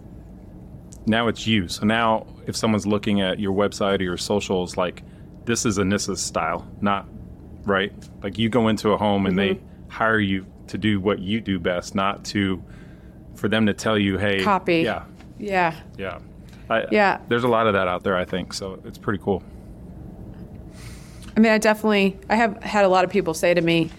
now 1.07 1.29
it's 1.29 1.47
you. 1.47 1.69
So 1.69 1.87
now, 1.87 2.27
if 2.47 2.57
someone's 2.57 2.87
looking 2.87 3.21
at 3.21 3.39
your 3.39 3.53
website 3.53 4.01
or 4.01 4.05
your 4.05 4.17
socials, 4.17 4.77
like 4.77 5.03
this 5.45 5.65
is 5.65 5.79
Anissa's 5.79 6.21
style, 6.21 6.67
not 6.81 7.07
right. 7.65 7.93
Like 8.23 8.39
you 8.39 8.49
go 8.49 8.69
into 8.69 8.91
a 8.91 8.97
home 8.97 9.27
and 9.27 9.39
they 9.39 9.55
mm-hmm. 9.55 9.89
hire 9.89 10.19
you 10.19 10.47
to 10.69 10.79
do 10.79 11.01
what 11.01 11.21
you 11.21 11.41
do 11.41 11.59
best, 11.59 11.95
not 11.95 12.25
to 12.27 12.63
for 13.37 13.49
them 13.49 13.67
to 13.67 13.75
tell 13.75 13.99
you, 13.99 14.19
hey, 14.19 14.43
Copy. 14.43 14.79
Yeah, 14.79 15.05
Yeah. 15.39 15.75
yeah, 15.97 16.19
I, 16.69 16.85
Yeah. 16.91 17.19
There's 17.29 17.45
a 17.45 17.49
lot 17.49 17.67
of 17.67 17.75
that 17.75 17.89
out 17.89 18.03
there, 18.03 18.17
I 18.17 18.25
think. 18.25 18.53
So 18.53 18.79
it's 18.85 18.99
pretty 18.99 19.23
cool. 19.23 19.43
I 21.37 21.41
mean, 21.41 21.53
I 21.53 21.59
definitely 21.59 22.19
I 22.31 22.37
have 22.37 22.63
had 22.63 22.85
a 22.85 22.89
lot 22.89 23.05
of 23.05 23.11
people 23.11 23.35
say 23.35 23.53
to 23.55 23.61
me 23.61 23.91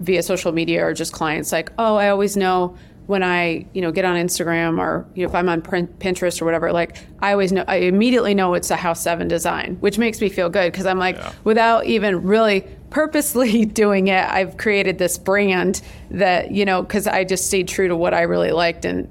via 0.00 0.22
social 0.22 0.52
media 0.52 0.84
or 0.86 0.92
just 0.92 1.12
clients 1.12 1.50
like, 1.50 1.72
"Oh, 1.78 1.96
I 1.96 2.10
always 2.10 2.36
know 2.36 2.76
when 3.06 3.22
I, 3.22 3.64
you 3.72 3.80
know, 3.80 3.90
get 3.90 4.04
on 4.04 4.16
Instagram 4.16 4.78
or 4.78 5.06
you 5.14 5.22
know, 5.24 5.30
if 5.30 5.34
I'm 5.34 5.48
on 5.48 5.62
Pinterest 5.62 6.42
or 6.42 6.44
whatever, 6.44 6.70
like 6.72 6.98
I 7.20 7.32
always 7.32 7.52
know 7.52 7.64
I 7.66 7.76
immediately 7.76 8.34
know 8.34 8.52
it's 8.52 8.70
a 8.70 8.76
House 8.76 9.00
7 9.00 9.26
design, 9.28 9.78
which 9.80 9.96
makes 9.98 10.20
me 10.20 10.28
feel 10.28 10.50
good 10.50 10.70
because 10.70 10.84
I'm 10.84 10.98
like 10.98 11.16
Yeah. 11.16 11.32
without 11.42 11.86
even 11.86 12.22
really 12.22 12.66
purposely 12.90 13.64
doing 13.82 14.08
it, 14.08 14.24
I've 14.28 14.58
created 14.58 14.98
this 14.98 15.16
brand 15.16 15.80
that, 16.10 16.50
you 16.50 16.66
know, 16.66 16.84
cuz 16.84 17.06
I 17.06 17.24
just 17.24 17.46
stayed 17.46 17.66
true 17.66 17.88
to 17.88 17.96
what 17.96 18.12
I 18.12 18.22
really 18.22 18.52
liked 18.52 18.84
and 18.84 19.08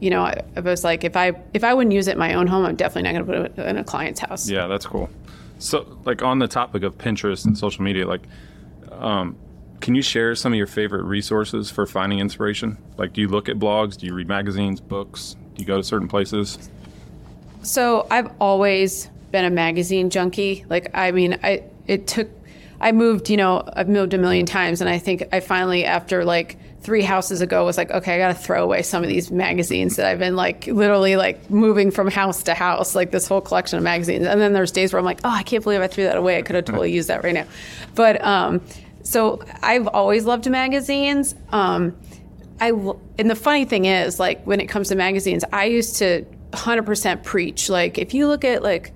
you 0.00 0.10
know, 0.10 0.22
I, 0.22 0.42
I 0.56 0.60
was 0.60 0.82
like, 0.82 1.04
if 1.04 1.16
I 1.16 1.32
if 1.54 1.62
I 1.62 1.74
wouldn't 1.74 1.92
use 1.92 2.08
it 2.08 2.12
in 2.12 2.18
my 2.18 2.34
own 2.34 2.46
home, 2.46 2.64
I'm 2.64 2.76
definitely 2.76 3.12
not 3.12 3.26
going 3.26 3.44
to 3.44 3.50
put 3.50 3.64
it 3.64 3.68
in 3.68 3.76
a 3.76 3.84
client's 3.84 4.20
house. 4.20 4.48
Yeah, 4.48 4.66
that's 4.66 4.86
cool. 4.86 5.08
So, 5.58 5.98
like 6.04 6.22
on 6.22 6.38
the 6.38 6.48
topic 6.48 6.82
of 6.82 6.96
Pinterest 6.96 7.44
and 7.44 7.56
social 7.56 7.84
media, 7.84 8.06
like, 8.06 8.22
um, 8.90 9.36
can 9.80 9.94
you 9.94 10.02
share 10.02 10.34
some 10.34 10.52
of 10.52 10.56
your 10.56 10.66
favorite 10.66 11.04
resources 11.04 11.70
for 11.70 11.86
finding 11.86 12.18
inspiration? 12.18 12.78
Like, 12.96 13.12
do 13.12 13.20
you 13.20 13.28
look 13.28 13.48
at 13.48 13.56
blogs? 13.56 13.96
Do 13.96 14.06
you 14.06 14.14
read 14.14 14.26
magazines, 14.28 14.80
books? 14.80 15.36
Do 15.54 15.60
you 15.60 15.66
go 15.66 15.76
to 15.76 15.84
certain 15.84 16.08
places? 16.08 16.70
So 17.62 18.06
I've 18.10 18.30
always 18.40 19.10
been 19.30 19.44
a 19.44 19.50
magazine 19.50 20.08
junkie. 20.08 20.64
Like, 20.70 20.90
I 20.94 21.10
mean, 21.12 21.38
I 21.42 21.64
it 21.86 22.06
took. 22.06 22.28
I 22.82 22.92
moved, 22.92 23.28
you 23.28 23.36
know, 23.36 23.62
I've 23.74 23.90
moved 23.90 24.14
a 24.14 24.18
million 24.18 24.46
times, 24.46 24.80
and 24.80 24.88
I 24.88 24.96
think 24.98 25.24
I 25.32 25.40
finally, 25.40 25.84
after 25.84 26.24
like 26.24 26.56
three 26.82 27.02
houses 27.02 27.40
ago 27.40 27.64
was 27.64 27.76
like, 27.76 27.90
okay, 27.90 28.14
I 28.14 28.18
got 28.18 28.28
to 28.28 28.42
throw 28.42 28.64
away 28.64 28.82
some 28.82 29.02
of 29.02 29.08
these 29.08 29.30
magazines 29.30 29.96
that 29.96 30.06
I've 30.06 30.18
been 30.18 30.34
like 30.34 30.66
literally 30.66 31.16
like 31.16 31.50
moving 31.50 31.90
from 31.90 32.10
house 32.10 32.42
to 32.44 32.54
house, 32.54 32.94
like 32.94 33.10
this 33.10 33.28
whole 33.28 33.42
collection 33.42 33.76
of 33.76 33.84
magazines. 33.84 34.26
And 34.26 34.40
then 34.40 34.54
there's 34.54 34.72
days 34.72 34.92
where 34.92 34.98
I'm 34.98 35.04
like, 35.04 35.20
oh, 35.24 35.30
I 35.30 35.42
can't 35.42 35.62
believe 35.62 35.82
I 35.82 35.88
threw 35.88 36.04
that 36.04 36.16
away. 36.16 36.38
I 36.38 36.42
could 36.42 36.56
have 36.56 36.64
totally 36.64 36.90
used 36.90 37.08
that 37.08 37.22
right 37.22 37.34
now. 37.34 37.46
But 37.94 38.24
um, 38.24 38.62
so 39.02 39.42
I've 39.62 39.88
always 39.88 40.24
loved 40.24 40.48
magazines. 40.48 41.34
Um, 41.52 41.96
I 42.60 42.70
and 43.18 43.30
the 43.30 43.36
funny 43.36 43.64
thing 43.66 43.84
is, 43.84 44.18
like 44.18 44.42
when 44.46 44.60
it 44.60 44.66
comes 44.66 44.88
to 44.88 44.94
magazines, 44.94 45.44
I 45.52 45.66
used 45.66 45.96
to 45.96 46.24
100% 46.52 47.22
preach. 47.24 47.68
Like 47.68 47.98
if 47.98 48.14
you 48.14 48.26
look 48.26 48.44
at 48.44 48.62
like 48.62 48.92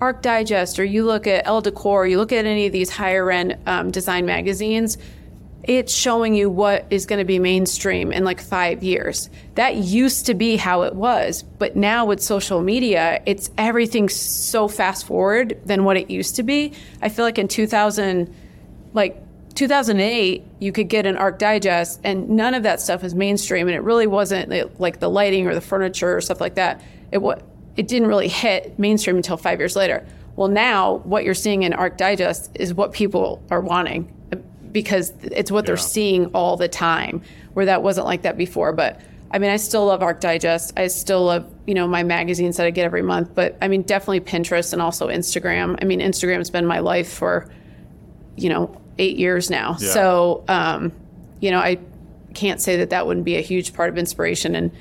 Arch 0.00 0.22
Digest 0.22 0.78
or 0.78 0.84
you 0.84 1.04
look 1.04 1.26
at 1.26 1.46
Elle 1.46 1.60
Decor, 1.60 2.06
you 2.06 2.18
look 2.18 2.32
at 2.32 2.46
any 2.46 2.66
of 2.66 2.72
these 2.72 2.90
higher 2.90 3.30
end 3.30 3.58
um, 3.66 3.90
design 3.90 4.24
magazines 4.24 4.96
it's 5.66 5.92
showing 5.92 6.34
you 6.34 6.48
what 6.48 6.86
is 6.90 7.06
going 7.06 7.18
to 7.18 7.24
be 7.24 7.38
mainstream 7.40 8.12
in 8.12 8.24
like 8.24 8.40
five 8.40 8.84
years. 8.84 9.28
That 9.56 9.76
used 9.76 10.26
to 10.26 10.34
be 10.34 10.56
how 10.56 10.82
it 10.82 10.94
was, 10.94 11.42
but 11.42 11.74
now 11.74 12.06
with 12.06 12.22
social 12.22 12.62
media, 12.62 13.20
it's 13.26 13.50
everything 13.58 14.08
so 14.08 14.68
fast 14.68 15.06
forward 15.06 15.60
than 15.64 15.84
what 15.84 15.96
it 15.96 16.08
used 16.08 16.36
to 16.36 16.44
be. 16.44 16.72
I 17.02 17.08
feel 17.08 17.24
like 17.24 17.38
in 17.38 17.48
2000, 17.48 18.32
like 18.92 19.20
2008, 19.54 20.44
you 20.60 20.70
could 20.70 20.88
get 20.88 21.04
an 21.04 21.16
Arch 21.16 21.38
Digest, 21.38 22.00
and 22.04 22.28
none 22.30 22.54
of 22.54 22.62
that 22.62 22.80
stuff 22.80 23.02
was 23.02 23.14
mainstream, 23.14 23.66
and 23.66 23.74
it 23.74 23.82
really 23.82 24.06
wasn't 24.06 24.78
like 24.78 25.00
the 25.00 25.08
lighting 25.08 25.48
or 25.48 25.54
the 25.54 25.60
furniture 25.60 26.16
or 26.16 26.20
stuff 26.20 26.40
like 26.40 26.54
that. 26.54 26.80
It 27.10 27.20
it 27.76 27.88
didn't 27.88 28.08
really 28.08 28.28
hit 28.28 28.78
mainstream 28.78 29.16
until 29.16 29.36
five 29.36 29.58
years 29.58 29.74
later. 29.74 30.06
Well, 30.36 30.48
now 30.48 30.98
what 30.98 31.24
you're 31.24 31.34
seeing 31.34 31.62
in 31.62 31.72
Arch 31.72 31.96
Digest 31.96 32.50
is 32.54 32.72
what 32.72 32.92
people 32.92 33.42
are 33.50 33.60
wanting 33.60 34.12
because 34.76 35.14
it's 35.22 35.50
what 35.50 35.64
yeah. 35.64 35.68
they're 35.68 35.76
seeing 35.78 36.26
all 36.34 36.58
the 36.58 36.68
time, 36.68 37.22
where 37.54 37.64
that 37.64 37.82
wasn't 37.82 38.06
like 38.06 38.20
that 38.20 38.36
before. 38.36 38.74
But 38.74 39.00
I 39.30 39.38
mean, 39.38 39.50
I 39.50 39.56
still 39.56 39.86
love 39.86 40.02
Arch 40.02 40.20
Digest. 40.20 40.74
I 40.76 40.88
still 40.88 41.24
love, 41.24 41.50
you 41.66 41.72
know, 41.72 41.88
my 41.88 42.02
magazines 42.02 42.58
that 42.58 42.66
I 42.66 42.70
get 42.70 42.84
every 42.84 43.00
month. 43.00 43.34
But 43.34 43.56
I 43.62 43.68
mean, 43.68 43.80
definitely 43.80 44.20
Pinterest 44.20 44.74
and 44.74 44.82
also 44.82 45.08
Instagram. 45.08 45.78
I 45.80 45.86
mean, 45.86 46.00
Instagram's 46.00 46.50
been 46.50 46.66
my 46.66 46.80
life 46.80 47.10
for, 47.10 47.50
you 48.36 48.50
know, 48.50 48.78
eight 48.98 49.16
years 49.16 49.48
now. 49.48 49.78
Yeah. 49.80 49.88
So, 49.92 50.44
um, 50.46 50.92
you 51.40 51.50
know, 51.50 51.60
I 51.60 51.78
can't 52.34 52.60
say 52.60 52.76
that 52.76 52.90
that 52.90 53.06
wouldn't 53.06 53.24
be 53.24 53.36
a 53.36 53.40
huge 53.40 53.72
part 53.72 53.88
of 53.88 53.96
inspiration. 53.96 54.54
And 54.54 54.72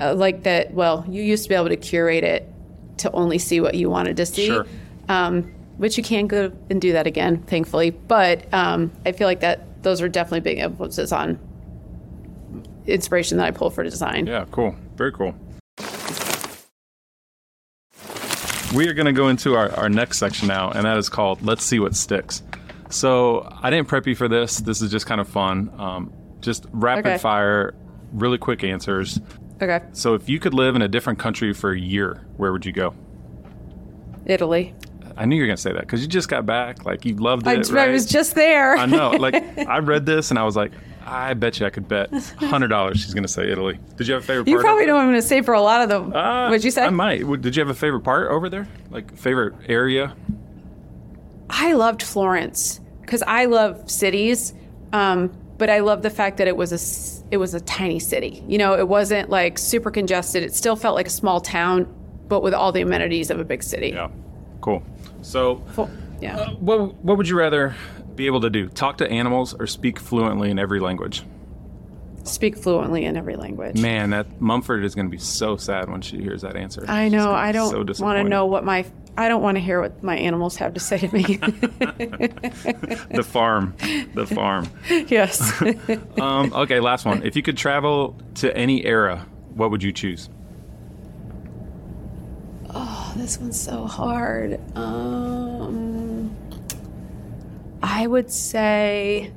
uh, 0.00 0.14
like 0.14 0.42
that, 0.42 0.74
well, 0.74 1.04
you 1.08 1.22
used 1.22 1.44
to 1.44 1.48
be 1.48 1.54
able 1.54 1.68
to 1.68 1.76
curate 1.76 2.24
it 2.24 2.52
to 2.96 3.12
only 3.12 3.38
see 3.38 3.60
what 3.60 3.76
you 3.76 3.88
wanted 3.88 4.16
to 4.16 4.26
see. 4.26 4.46
Sure. 4.46 4.66
Um, 5.08 5.54
which 5.76 5.96
you 5.96 6.02
can 6.02 6.26
go 6.26 6.52
and 6.70 6.80
do 6.80 6.92
that 6.92 7.06
again, 7.06 7.42
thankfully. 7.42 7.90
But 7.90 8.52
um, 8.52 8.92
I 9.04 9.12
feel 9.12 9.26
like 9.26 9.40
that 9.40 9.82
those 9.82 10.00
are 10.00 10.08
definitely 10.08 10.40
big 10.40 10.58
influences 10.58 11.12
on 11.12 11.38
inspiration 12.86 13.38
that 13.38 13.46
I 13.46 13.50
pull 13.50 13.70
for 13.70 13.84
design. 13.84 14.26
Yeah, 14.26 14.44
cool. 14.50 14.74
Very 14.96 15.12
cool. 15.12 15.34
We 18.74 18.88
are 18.88 18.94
going 18.94 19.06
to 19.06 19.12
go 19.12 19.28
into 19.28 19.54
our, 19.54 19.70
our 19.76 19.88
next 19.88 20.18
section 20.18 20.48
now, 20.48 20.70
and 20.70 20.84
that 20.84 20.96
is 20.96 21.08
called 21.08 21.42
Let's 21.42 21.64
See 21.64 21.78
What 21.78 21.94
Sticks. 21.94 22.42
So 22.90 23.48
I 23.62 23.70
didn't 23.70 23.88
prep 23.88 24.06
you 24.06 24.14
for 24.14 24.28
this. 24.28 24.58
This 24.58 24.82
is 24.82 24.90
just 24.90 25.06
kind 25.06 25.20
of 25.20 25.28
fun. 25.28 25.72
Um, 25.78 26.12
just 26.40 26.66
rapid 26.72 27.06
okay. 27.06 27.18
fire, 27.18 27.74
really 28.12 28.38
quick 28.38 28.64
answers. 28.64 29.20
Okay. 29.62 29.84
So 29.92 30.14
if 30.14 30.28
you 30.28 30.38
could 30.38 30.52
live 30.52 30.76
in 30.76 30.82
a 30.82 30.88
different 30.88 31.18
country 31.18 31.52
for 31.54 31.72
a 31.72 31.78
year, 31.78 32.26
where 32.36 32.52
would 32.52 32.66
you 32.66 32.72
go? 32.72 32.94
Italy. 34.26 34.74
I 35.16 35.24
knew 35.24 35.36
you 35.36 35.42
were 35.42 35.46
gonna 35.46 35.56
say 35.56 35.72
that 35.72 35.80
because 35.80 36.02
you 36.02 36.08
just 36.08 36.28
got 36.28 36.44
back. 36.46 36.84
Like 36.84 37.04
you 37.04 37.14
loved 37.14 37.46
it. 37.46 37.70
I, 37.70 37.74
right? 37.74 37.88
I 37.88 37.92
was 37.92 38.06
just 38.06 38.34
there. 38.34 38.76
I 38.76 38.86
know. 38.86 39.10
Like 39.10 39.34
I 39.58 39.78
read 39.78 40.06
this 40.06 40.30
and 40.30 40.38
I 40.38 40.44
was 40.44 40.56
like, 40.56 40.72
I 41.04 41.34
bet 41.34 41.60
you 41.60 41.66
I 41.66 41.70
could 41.70 41.88
bet 41.88 42.12
hundred 42.38 42.68
dollars 42.68 43.00
she's 43.00 43.14
gonna 43.14 43.28
say 43.28 43.50
Italy. 43.50 43.78
Did 43.96 44.08
you 44.08 44.14
have 44.14 44.22
a 44.22 44.26
favorite? 44.26 44.48
You 44.48 44.58
probably 44.60 44.86
know 44.86 44.94
what 44.94 45.02
I'm 45.02 45.08
gonna 45.08 45.22
say 45.22 45.40
for 45.42 45.54
a 45.54 45.60
lot 45.60 45.82
of 45.82 45.88
them. 45.88 46.14
Uh, 46.14 46.48
What'd 46.48 46.64
you 46.64 46.70
say? 46.70 46.84
I 46.84 46.90
might. 46.90 47.20
Did 47.40 47.56
you 47.56 47.60
have 47.60 47.70
a 47.70 47.78
favorite 47.78 48.02
part 48.02 48.30
over 48.30 48.48
there? 48.48 48.68
Like 48.90 49.16
favorite 49.16 49.54
area? 49.68 50.14
I 51.48 51.72
loved 51.74 52.02
Florence 52.02 52.80
because 53.00 53.22
I 53.22 53.44
love 53.46 53.90
cities, 53.90 54.52
um, 54.92 55.32
but 55.58 55.70
I 55.70 55.78
love 55.78 56.02
the 56.02 56.10
fact 56.10 56.38
that 56.38 56.48
it 56.48 56.56
was 56.56 56.72
a 56.72 57.32
it 57.32 57.38
was 57.38 57.54
a 57.54 57.60
tiny 57.60 57.98
city. 58.00 58.44
You 58.46 58.58
know, 58.58 58.74
it 58.74 58.88
wasn't 58.88 59.30
like 59.30 59.58
super 59.58 59.90
congested. 59.90 60.42
It 60.42 60.54
still 60.54 60.76
felt 60.76 60.94
like 60.94 61.06
a 61.06 61.10
small 61.10 61.40
town, 61.40 61.86
but 62.28 62.42
with 62.42 62.52
all 62.52 62.72
the 62.72 62.82
amenities 62.82 63.30
of 63.30 63.38
a 63.40 63.44
big 63.44 63.62
city. 63.62 63.90
Yeah, 63.90 64.10
cool. 64.66 64.82
So, 65.22 65.62
yeah. 66.20 66.36
Uh, 66.36 66.50
what 66.54 66.94
what 66.96 67.16
would 67.16 67.28
you 67.28 67.38
rather 67.38 67.74
be 68.16 68.26
able 68.26 68.40
to 68.40 68.50
do? 68.50 68.68
Talk 68.68 68.98
to 68.98 69.08
animals 69.08 69.54
or 69.54 69.66
speak 69.66 70.00
fluently 70.00 70.50
in 70.50 70.58
every 70.58 70.80
language? 70.80 71.22
Speak 72.24 72.56
fluently 72.56 73.04
in 73.04 73.16
every 73.16 73.36
language. 73.36 73.80
Man, 73.80 74.10
that 74.10 74.40
Mumford 74.40 74.84
is 74.84 74.96
going 74.96 75.06
to 75.06 75.10
be 75.10 75.18
so 75.18 75.56
sad 75.56 75.88
when 75.88 76.00
she 76.00 76.20
hears 76.20 76.42
that 76.42 76.56
answer. 76.56 76.84
I 76.88 77.08
know. 77.08 77.30
I 77.30 77.52
don't 77.52 77.70
so 77.70 78.04
want 78.04 78.18
to 78.18 78.24
know 78.24 78.46
what 78.46 78.64
my 78.64 78.84
I 79.16 79.28
don't 79.28 79.40
want 79.40 79.56
to 79.56 79.60
hear 79.60 79.80
what 79.80 80.02
my 80.02 80.16
animals 80.16 80.56
have 80.56 80.74
to 80.74 80.80
say 80.80 80.98
to 80.98 81.14
me. 81.14 81.22
the 81.36 83.24
farm, 83.24 83.74
the 84.14 84.26
farm. 84.26 84.68
Yes. 85.08 85.62
um, 86.20 86.52
okay, 86.52 86.80
last 86.80 87.04
one. 87.04 87.22
If 87.22 87.36
you 87.36 87.42
could 87.42 87.56
travel 87.56 88.16
to 88.36 88.54
any 88.56 88.84
era, 88.84 89.24
what 89.54 89.70
would 89.70 89.84
you 89.84 89.92
choose? 89.92 90.28
This 93.16 93.38
one's 93.38 93.60
so 93.60 93.86
hard. 93.86 94.60
Um, 94.76 96.36
I 97.82 98.06
would 98.06 98.30
say, 98.30 99.32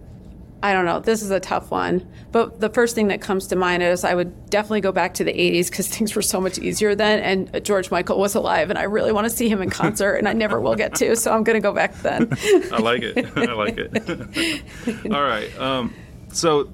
I 0.62 0.74
don't 0.74 0.86
know. 0.86 1.00
This 1.00 1.22
is 1.22 1.32
a 1.32 1.40
tough 1.40 1.72
one. 1.72 2.08
But 2.32 2.60
the 2.60 2.70
first 2.70 2.94
thing 2.94 3.08
that 3.08 3.22
comes 3.22 3.48
to 3.48 3.56
mind 3.56 3.82
is 3.82 4.04
I 4.04 4.14
would 4.14 4.50
definitely 4.50 4.82
go 4.82 4.92
back 4.92 5.16
to 5.16 5.24
the 5.24 5.34
80s 5.34 5.70
because 5.70 5.88
things 5.96 6.16
were 6.16 6.22
so 6.22 6.42
much 6.42 6.60
easier 6.60 6.96
then. 6.96 7.20
And 7.20 7.66
George 7.66 7.90
Michael 7.92 8.20
was 8.20 8.36
alive, 8.36 8.70
and 8.70 8.78
I 8.78 8.84
really 8.84 9.12
want 9.12 9.26
to 9.26 9.30
see 9.30 9.50
him 9.50 9.62
in 9.62 9.70
concert, 9.70 10.16
and 10.16 10.28
I 10.28 10.34
never 10.34 10.60
will 10.60 10.76
get 10.76 10.96
to. 10.96 11.16
So 11.16 11.32
I'm 11.32 11.44
going 11.44 11.56
to 11.56 11.62
go 11.62 11.74
back 11.74 11.96
then. 12.02 12.30
I 12.72 12.80
like 12.80 13.04
it. 13.04 13.38
I 13.38 13.54
like 13.54 13.78
it. 13.78 15.06
All 15.14 15.24
right. 15.24 15.58
Um, 15.60 15.94
so 16.32 16.72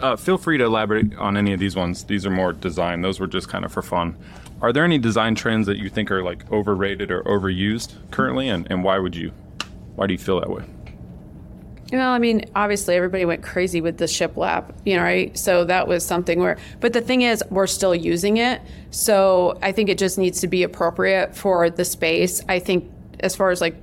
uh, 0.00 0.16
feel 0.16 0.38
free 0.38 0.58
to 0.58 0.64
elaborate 0.64 1.16
on 1.16 1.36
any 1.36 1.52
of 1.52 1.60
these 1.60 1.76
ones. 1.76 2.04
These 2.04 2.26
are 2.26 2.30
more 2.30 2.52
design. 2.52 3.00
Those 3.00 3.20
were 3.20 3.26
just 3.26 3.48
kind 3.48 3.64
of 3.64 3.72
for 3.72 3.82
fun. 3.82 4.16
Are 4.62 4.72
there 4.72 4.84
any 4.84 4.98
design 4.98 5.34
trends 5.34 5.66
that 5.66 5.78
you 5.78 5.90
think 5.90 6.10
are 6.12 6.22
like 6.22 6.50
overrated 6.52 7.10
or 7.10 7.22
overused 7.24 7.94
currently, 8.12 8.48
and, 8.48 8.66
and 8.70 8.84
why 8.84 8.98
would 8.98 9.16
you? 9.16 9.32
Why 9.96 10.06
do 10.06 10.14
you 10.14 10.18
feel 10.18 10.40
that 10.40 10.48
way? 10.48 10.62
Well, 11.92 12.10
I 12.10 12.18
mean, 12.18 12.46
obviously 12.54 12.94
everybody 12.94 13.24
went 13.26 13.42
crazy 13.42 13.80
with 13.82 13.98
the 13.98 14.06
shiplap, 14.06 14.72
you 14.86 14.96
know, 14.96 15.02
right? 15.02 15.36
So 15.36 15.64
that 15.64 15.88
was 15.88 16.06
something 16.06 16.38
where, 16.38 16.56
but 16.80 16.94
the 16.94 17.02
thing 17.02 17.22
is, 17.22 17.44
we're 17.50 17.66
still 17.66 17.94
using 17.94 18.38
it. 18.38 18.62
So 18.90 19.58
I 19.60 19.72
think 19.72 19.90
it 19.90 19.98
just 19.98 20.16
needs 20.16 20.40
to 20.40 20.48
be 20.48 20.62
appropriate 20.62 21.36
for 21.36 21.68
the 21.68 21.84
space. 21.84 22.40
I 22.48 22.60
think 22.60 22.90
as 23.20 23.36
far 23.36 23.50
as 23.50 23.60
like 23.60 23.76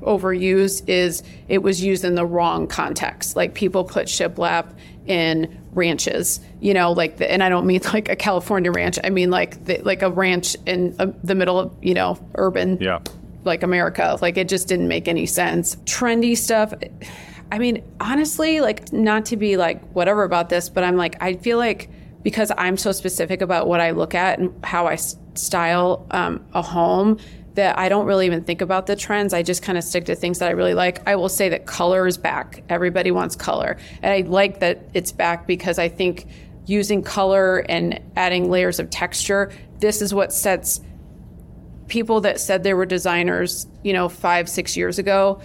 overused 0.00 0.88
is 0.88 1.22
it 1.48 1.62
was 1.62 1.82
used 1.82 2.04
in 2.04 2.14
the 2.14 2.26
wrong 2.26 2.66
context. 2.66 3.36
Like 3.36 3.54
people 3.54 3.84
put 3.84 4.06
shiplap 4.06 4.74
in 5.06 5.59
ranches, 5.72 6.40
you 6.60 6.74
know, 6.74 6.92
like 6.92 7.18
the, 7.18 7.30
and 7.30 7.42
I 7.42 7.48
don't 7.48 7.66
mean 7.66 7.80
like 7.92 8.08
a 8.08 8.16
California 8.16 8.70
ranch. 8.70 8.98
I 9.02 9.10
mean 9.10 9.30
like 9.30 9.64
the, 9.64 9.78
like 9.78 10.02
a 10.02 10.10
ranch 10.10 10.56
in 10.66 10.94
uh, 10.98 11.12
the 11.22 11.34
middle 11.34 11.58
of 11.58 11.72
you 11.82 11.94
know 11.94 12.18
urban, 12.34 12.78
yeah, 12.80 13.00
like 13.44 13.62
America. 13.62 14.18
Like 14.20 14.36
it 14.36 14.48
just 14.48 14.68
didn't 14.68 14.88
make 14.88 15.08
any 15.08 15.26
sense. 15.26 15.76
Trendy 15.84 16.36
stuff. 16.36 16.74
I 17.52 17.58
mean, 17.58 17.82
honestly, 18.00 18.60
like 18.60 18.92
not 18.92 19.26
to 19.26 19.36
be 19.36 19.56
like 19.56 19.82
whatever 19.92 20.24
about 20.24 20.48
this, 20.48 20.68
but 20.68 20.84
I'm 20.84 20.96
like 20.96 21.20
I 21.22 21.34
feel 21.34 21.58
like 21.58 21.90
because 22.22 22.52
I'm 22.56 22.76
so 22.76 22.92
specific 22.92 23.40
about 23.40 23.66
what 23.66 23.80
I 23.80 23.92
look 23.92 24.14
at 24.14 24.38
and 24.38 24.52
how 24.64 24.86
I 24.86 24.96
style 25.34 26.06
um, 26.10 26.44
a 26.52 26.62
home 26.62 27.18
that 27.60 27.78
I 27.78 27.90
don't 27.90 28.06
really 28.06 28.24
even 28.24 28.42
think 28.42 28.62
about 28.62 28.86
the 28.86 28.96
trends. 28.96 29.34
I 29.34 29.42
just 29.42 29.62
kind 29.62 29.76
of 29.76 29.84
stick 29.84 30.06
to 30.06 30.14
things 30.14 30.38
that 30.38 30.48
I 30.48 30.52
really 30.52 30.72
like. 30.72 31.06
I 31.06 31.14
will 31.16 31.28
say 31.28 31.50
that 31.50 31.66
color 31.66 32.06
is 32.06 32.16
back. 32.16 32.64
Everybody 32.70 33.10
wants 33.10 33.36
color. 33.36 33.76
And 34.02 34.12
I 34.12 34.28
like 34.28 34.60
that 34.60 34.88
it's 34.94 35.12
back 35.12 35.46
because 35.46 35.78
I 35.78 35.88
think 35.88 36.26
using 36.66 37.02
color 37.02 37.58
and 37.68 38.00
adding 38.16 38.50
layers 38.50 38.80
of 38.80 38.88
texture, 38.88 39.52
this 39.78 40.00
is 40.00 40.14
what 40.14 40.32
sets 40.32 40.80
people 41.88 42.22
that 42.22 42.40
said 42.40 42.62
they 42.62 42.72
were 42.72 42.86
designers, 42.86 43.66
you 43.82 43.92
know, 43.92 44.08
five, 44.08 44.48
six 44.48 44.76
years 44.76 44.98
ago 44.98 45.40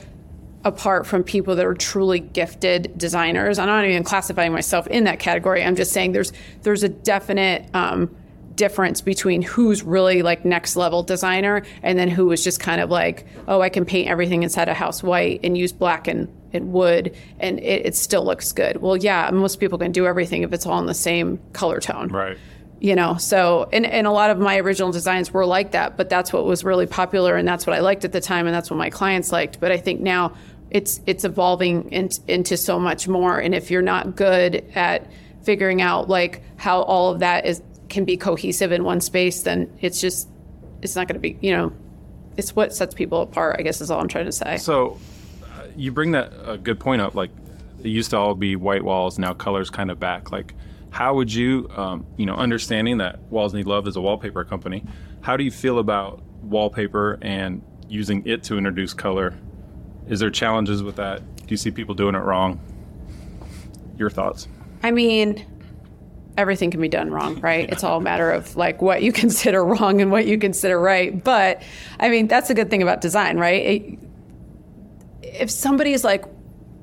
apart 0.63 1.05
from 1.05 1.23
people 1.23 1.55
that 1.55 1.65
are 1.65 1.75
truly 1.75 2.19
gifted 2.19 2.97
designers. 2.97 3.59
I'm 3.59 3.67
not 3.67 3.85
even 3.85 4.03
classifying 4.03 4.51
myself 4.51 4.87
in 4.87 5.03
that 5.03 5.19
category. 5.19 5.63
I'm 5.63 5.75
just 5.75 5.91
saying 5.91 6.13
there's 6.13 6.31
there's 6.63 6.83
a 6.83 6.89
definite 6.89 7.69
um, 7.75 8.15
difference 8.55 9.01
between 9.01 9.41
who's 9.41 9.83
really 9.83 10.21
like 10.21 10.45
next 10.45 10.75
level 10.75 11.03
designer 11.03 11.63
and 11.83 11.97
then 11.97 12.09
who 12.09 12.31
is 12.31 12.43
just 12.43 12.59
kind 12.59 12.81
of 12.81 12.89
like, 12.89 13.25
oh, 13.47 13.61
I 13.61 13.69
can 13.69 13.85
paint 13.85 14.09
everything 14.09 14.43
inside 14.43 14.69
a 14.69 14.73
house 14.73 15.03
white 15.03 15.39
and 15.43 15.57
use 15.57 15.73
black 15.73 16.07
and, 16.07 16.27
and 16.53 16.71
wood 16.71 17.15
and 17.39 17.59
it, 17.59 17.85
it 17.87 17.95
still 17.95 18.23
looks 18.23 18.51
good. 18.51 18.81
Well, 18.81 18.97
yeah, 18.97 19.29
most 19.31 19.59
people 19.59 19.77
can 19.77 19.91
do 19.91 20.05
everything 20.05 20.43
if 20.43 20.53
it's 20.53 20.65
all 20.65 20.79
in 20.79 20.85
the 20.85 20.93
same 20.93 21.39
color 21.53 21.79
tone. 21.79 22.09
Right. 22.09 22.37
You 22.79 22.95
know, 22.95 23.15
so 23.17 23.69
and, 23.71 23.85
and 23.85 24.05
a 24.05 24.11
lot 24.11 24.29
of 24.29 24.37
my 24.37 24.57
original 24.59 24.91
designs 24.91 25.33
were 25.33 25.45
like 25.45 25.71
that, 25.71 25.97
but 25.97 26.09
that's 26.09 26.31
what 26.31 26.45
was 26.45 26.63
really 26.63 26.85
popular 26.85 27.35
and 27.35 27.47
that's 27.47 27.65
what 27.65 27.75
I 27.75 27.79
liked 27.79 28.05
at 28.05 28.11
the 28.11 28.21
time 28.21 28.47
and 28.47 28.55
that's 28.55 28.69
what 28.69 28.77
my 28.77 28.89
clients 28.89 29.31
liked. 29.31 29.59
But 29.59 29.71
I 29.71 29.77
think 29.77 30.01
now 30.01 30.33
it's 30.71 30.99
it's 31.05 31.23
evolving 31.23 31.89
in, 31.91 32.09
into 32.27 32.57
so 32.57 32.79
much 32.79 33.07
more. 33.07 33.39
And 33.39 33.55
if 33.55 33.71
you're 33.71 33.81
not 33.81 34.15
good 34.15 34.65
at 34.75 35.09
figuring 35.43 35.81
out 35.81 36.09
like 36.09 36.41
how 36.57 36.81
all 36.81 37.11
of 37.11 37.19
that 37.19 37.45
is 37.45 37.61
can 37.95 38.03
be 38.03 38.17
cohesive 38.17 38.73
in 38.73 38.83
one 38.83 38.99
space, 38.99 39.43
then 39.43 39.71
it's 39.79 40.01
just 40.01 40.27
it's 40.81 40.95
not 40.95 41.07
going 41.07 41.15
to 41.15 41.19
be 41.19 41.37
you 41.41 41.55
know 41.55 41.71
it's 42.35 42.53
what 42.53 42.75
sets 42.75 42.93
people 42.93 43.21
apart. 43.21 43.55
I 43.57 43.63
guess 43.63 43.79
is 43.79 43.89
all 43.89 44.01
I'm 44.01 44.09
trying 44.09 44.25
to 44.25 44.33
say. 44.33 44.57
So 44.57 44.99
uh, 45.41 45.67
you 45.77 45.93
bring 45.93 46.11
that 46.11 46.33
a 46.45 46.57
good 46.57 46.79
point 46.79 47.01
up. 47.01 47.15
Like 47.15 47.31
it 47.79 47.87
used 47.87 48.11
to 48.11 48.17
all 48.17 48.35
be 48.35 48.57
white 48.57 48.83
walls, 48.83 49.17
now 49.17 49.33
colors 49.33 49.69
kind 49.69 49.89
of 49.89 49.97
back. 49.97 50.31
Like 50.31 50.53
how 50.89 51.15
would 51.15 51.33
you, 51.33 51.69
um, 51.75 52.05
you 52.17 52.25
know, 52.25 52.35
understanding 52.35 52.97
that 52.97 53.19
Walls 53.23 53.53
Need 53.53 53.65
Love 53.65 53.87
is 53.87 53.95
a 53.95 54.01
wallpaper 54.01 54.43
company, 54.43 54.83
how 55.21 55.37
do 55.37 55.43
you 55.43 55.51
feel 55.51 55.79
about 55.79 56.21
wallpaper 56.41 57.17
and 57.21 57.61
using 57.87 58.25
it 58.25 58.43
to 58.43 58.57
introduce 58.57 58.93
color? 58.93 59.37
Is 60.07 60.19
there 60.19 60.29
challenges 60.29 60.83
with 60.83 60.97
that? 60.97 61.19
Do 61.37 61.45
you 61.47 61.57
see 61.57 61.71
people 61.71 61.95
doing 61.95 62.15
it 62.15 62.19
wrong? 62.19 62.59
Your 63.97 64.09
thoughts? 64.09 64.47
I 64.83 64.91
mean, 64.91 65.45
everything 66.37 66.71
can 66.71 66.81
be 66.81 66.89
done 66.89 67.11
wrong, 67.11 67.39
right? 67.41 67.69
It's 67.69 67.83
all 67.83 67.97
a 67.97 68.01
matter 68.01 68.31
of 68.31 68.55
like 68.55 68.81
what 68.81 69.03
you 69.03 69.11
consider 69.23 69.63
wrong 69.63 70.01
and 70.01 70.11
what 70.11 70.25
you 70.25 70.37
consider 70.37 70.79
right. 70.79 71.23
But 71.23 71.61
I 71.99 72.09
mean, 72.09 72.27
that's 72.27 72.49
a 72.49 72.53
good 72.53 72.69
thing 72.69 72.81
about 72.81 73.01
design, 73.01 73.37
right? 73.37 73.65
It, 73.65 73.99
if 75.21 75.51
somebody's 75.51 76.03
like, 76.03 76.25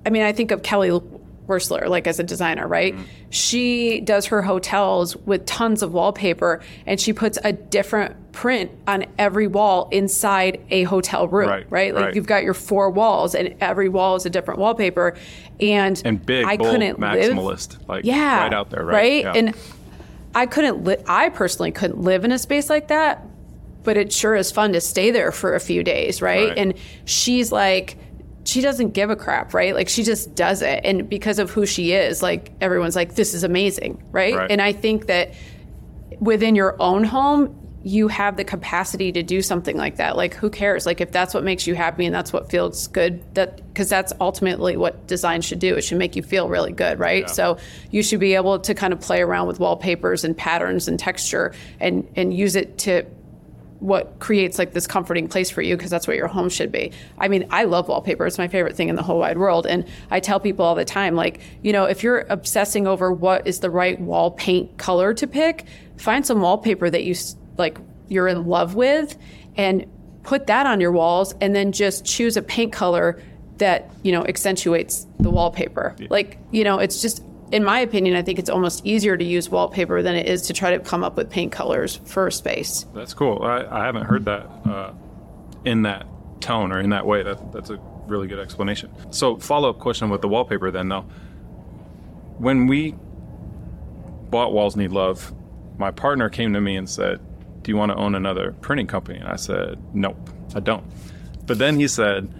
I 0.04 0.10
mean, 0.10 0.22
I 0.22 0.32
think 0.32 0.50
of 0.50 0.62
Kelly 0.62 0.90
Wearstler, 1.46 1.88
like 1.88 2.06
as 2.06 2.18
a 2.18 2.22
designer, 2.22 2.66
right? 2.66 2.94
Mm-hmm. 2.94 3.04
She 3.30 4.00
does 4.00 4.26
her 4.26 4.42
hotels 4.42 5.16
with 5.16 5.44
tons 5.44 5.82
of 5.82 5.92
wallpaper 5.92 6.62
and 6.86 7.00
she 7.00 7.12
puts 7.12 7.38
a 7.42 7.52
different 7.52 8.32
print 8.32 8.70
on 8.86 9.06
every 9.18 9.46
wall 9.46 9.88
inside 9.90 10.60
a 10.70 10.84
hotel 10.84 11.26
room, 11.28 11.48
right? 11.48 11.66
right? 11.70 11.94
Like 11.94 12.04
right. 12.06 12.14
you've 12.14 12.26
got 12.26 12.44
your 12.44 12.54
four 12.54 12.90
walls 12.90 13.34
and 13.34 13.54
every 13.60 13.88
wall 13.88 14.14
is 14.14 14.24
a 14.24 14.30
different 14.30 14.60
wallpaper. 14.60 15.16
And, 15.60 16.00
and 16.04 16.24
big, 16.24 16.46
I 16.46 16.56
bold, 16.56 16.70
couldn't 16.70 16.98
maximalist, 16.98 17.78
live, 17.78 17.88
like 17.88 18.04
yeah, 18.04 18.44
right 18.44 18.54
out 18.54 18.70
there, 18.70 18.84
right? 18.84 18.94
right? 18.94 19.24
Yeah. 19.24 19.32
And 19.34 19.54
I 20.34 20.46
couldn't, 20.46 20.84
li- 20.84 20.96
I 21.06 21.28
personally 21.28 21.72
couldn't 21.72 22.00
live 22.00 22.24
in 22.24 22.32
a 22.32 22.38
space 22.38 22.70
like 22.70 22.88
that, 22.88 23.26
but 23.82 23.96
it 23.96 24.12
sure 24.12 24.36
is 24.36 24.52
fun 24.52 24.72
to 24.72 24.80
stay 24.80 25.10
there 25.10 25.32
for 25.32 25.54
a 25.54 25.60
few 25.60 25.82
days, 25.82 26.22
right? 26.22 26.50
right. 26.50 26.58
And 26.58 26.74
she's 27.04 27.50
like, 27.50 27.98
she 28.44 28.60
doesn't 28.60 28.90
give 28.90 29.10
a 29.10 29.16
crap, 29.16 29.54
right? 29.54 29.74
Like 29.74 29.88
she 29.88 30.02
just 30.02 30.34
does 30.34 30.62
it. 30.62 30.80
And 30.84 31.08
because 31.08 31.38
of 31.38 31.50
who 31.50 31.66
she 31.66 31.92
is, 31.92 32.22
like 32.22 32.52
everyone's 32.60 32.96
like, 32.96 33.14
this 33.14 33.34
is 33.34 33.44
amazing, 33.44 34.02
right? 34.10 34.34
right? 34.34 34.50
And 34.50 34.60
I 34.60 34.72
think 34.72 35.06
that 35.06 35.34
within 36.20 36.54
your 36.54 36.76
own 36.80 37.04
home, 37.04 37.58
you 37.84 38.06
have 38.08 38.36
the 38.36 38.44
capacity 38.44 39.10
to 39.12 39.22
do 39.22 39.42
something 39.42 39.76
like 39.76 39.96
that. 39.96 40.16
Like 40.16 40.34
who 40.34 40.50
cares? 40.50 40.86
Like 40.86 41.00
if 41.00 41.10
that's 41.10 41.34
what 41.34 41.42
makes 41.42 41.66
you 41.66 41.74
happy 41.74 42.06
and 42.06 42.14
that's 42.14 42.32
what 42.32 42.50
feels 42.50 42.86
good, 42.88 43.22
that 43.34 43.56
because 43.68 43.88
that's 43.88 44.12
ultimately 44.20 44.76
what 44.76 45.06
design 45.06 45.40
should 45.40 45.58
do. 45.58 45.74
It 45.74 45.82
should 45.82 45.98
make 45.98 46.14
you 46.14 46.22
feel 46.22 46.48
really 46.48 46.72
good, 46.72 46.98
right? 46.98 47.22
Yeah. 47.22 47.32
So 47.32 47.58
you 47.90 48.02
should 48.02 48.20
be 48.20 48.34
able 48.34 48.60
to 48.60 48.74
kind 48.74 48.92
of 48.92 49.00
play 49.00 49.20
around 49.20 49.48
with 49.48 49.58
wallpapers 49.58 50.24
and 50.24 50.36
patterns 50.36 50.86
and 50.86 50.98
texture 50.98 51.52
and 51.80 52.08
and 52.14 52.32
use 52.32 52.54
it 52.54 52.78
to 52.78 53.04
what 53.82 54.20
creates 54.20 54.60
like 54.60 54.72
this 54.72 54.86
comforting 54.86 55.26
place 55.26 55.50
for 55.50 55.60
you 55.60 55.76
because 55.76 55.90
that's 55.90 56.06
what 56.06 56.16
your 56.16 56.28
home 56.28 56.48
should 56.48 56.70
be. 56.70 56.92
I 57.18 57.26
mean, 57.26 57.46
I 57.50 57.64
love 57.64 57.88
wallpaper. 57.88 58.24
It's 58.26 58.38
my 58.38 58.46
favorite 58.46 58.76
thing 58.76 58.88
in 58.88 58.94
the 58.94 59.02
whole 59.02 59.18
wide 59.18 59.38
world. 59.38 59.66
And 59.66 59.84
I 60.08 60.20
tell 60.20 60.38
people 60.38 60.64
all 60.64 60.76
the 60.76 60.84
time, 60.84 61.16
like, 61.16 61.40
you 61.62 61.72
know, 61.72 61.86
if 61.86 62.04
you're 62.04 62.20
obsessing 62.28 62.86
over 62.86 63.12
what 63.12 63.44
is 63.44 63.58
the 63.58 63.70
right 63.70 64.00
wall 64.00 64.30
paint 64.30 64.78
color 64.78 65.12
to 65.14 65.26
pick, 65.26 65.66
find 65.96 66.24
some 66.24 66.40
wallpaper 66.40 66.90
that 66.90 67.02
you 67.02 67.16
like 67.58 67.76
you're 68.06 68.28
in 68.28 68.46
love 68.46 68.76
with 68.76 69.18
and 69.56 69.84
put 70.22 70.46
that 70.46 70.64
on 70.64 70.80
your 70.80 70.92
walls 70.92 71.34
and 71.40 71.54
then 71.54 71.72
just 71.72 72.04
choose 72.04 72.36
a 72.36 72.42
paint 72.42 72.72
color 72.72 73.20
that, 73.58 73.90
you 74.04 74.12
know, 74.12 74.24
accentuates 74.24 75.08
the 75.18 75.30
wallpaper. 75.30 75.96
Yeah. 75.98 76.06
Like, 76.08 76.38
you 76.52 76.62
know, 76.62 76.78
it's 76.78 77.02
just 77.02 77.24
in 77.52 77.62
my 77.62 77.80
opinion, 77.80 78.16
I 78.16 78.22
think 78.22 78.38
it's 78.38 78.48
almost 78.48 78.84
easier 78.84 79.16
to 79.16 79.24
use 79.24 79.50
wallpaper 79.50 80.02
than 80.02 80.16
it 80.16 80.26
is 80.26 80.42
to 80.42 80.54
try 80.54 80.70
to 80.70 80.80
come 80.80 81.04
up 81.04 81.16
with 81.16 81.28
paint 81.28 81.52
colors 81.52 82.00
for 82.06 82.26
a 82.26 82.32
space. 82.32 82.86
That's 82.94 83.12
cool. 83.12 83.42
I, 83.42 83.66
I 83.70 83.84
haven't 83.84 84.04
heard 84.04 84.24
that 84.24 84.48
uh, 84.64 84.92
in 85.66 85.82
that 85.82 86.06
tone 86.40 86.72
or 86.72 86.80
in 86.80 86.90
that 86.90 87.06
way. 87.06 87.22
That, 87.22 87.52
that's 87.52 87.68
a 87.68 87.78
really 88.06 88.26
good 88.26 88.38
explanation. 88.38 88.90
So, 89.12 89.36
follow 89.36 89.68
up 89.68 89.78
question 89.78 90.08
with 90.08 90.22
the 90.22 90.28
wallpaper 90.28 90.70
then, 90.70 90.88
though. 90.88 91.04
When 92.38 92.66
we 92.66 92.96
bought 94.30 94.54
Walls 94.54 94.74
Need 94.74 94.90
Love, 94.90 95.32
my 95.76 95.90
partner 95.90 96.30
came 96.30 96.54
to 96.54 96.60
me 96.60 96.76
and 96.76 96.88
said, 96.88 97.20
Do 97.62 97.70
you 97.70 97.76
want 97.76 97.92
to 97.92 97.96
own 97.96 98.14
another 98.14 98.52
printing 98.62 98.86
company? 98.86 99.18
And 99.18 99.28
I 99.28 99.36
said, 99.36 99.78
Nope, 99.94 100.30
I 100.54 100.60
don't. 100.60 100.84
But 101.44 101.58
then 101.58 101.78
he 101.78 101.86
said, 101.86 102.32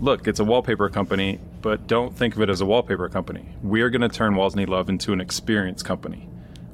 Look, 0.00 0.26
it's 0.26 0.40
a 0.40 0.44
wallpaper 0.44 0.88
company 0.88 1.40
but 1.62 1.86
don't 1.86 2.16
think 2.16 2.36
of 2.36 2.42
it 2.42 2.48
as 2.48 2.60
a 2.60 2.66
wallpaper 2.66 3.08
company. 3.08 3.44
We 3.62 3.82
are 3.82 3.90
going 3.90 4.00
to 4.00 4.08
turn 4.08 4.34
Walls 4.34 4.56
Need 4.56 4.68
Love 4.68 4.88
into 4.88 5.12
an 5.12 5.20
experience 5.20 5.82
company. 5.82 6.28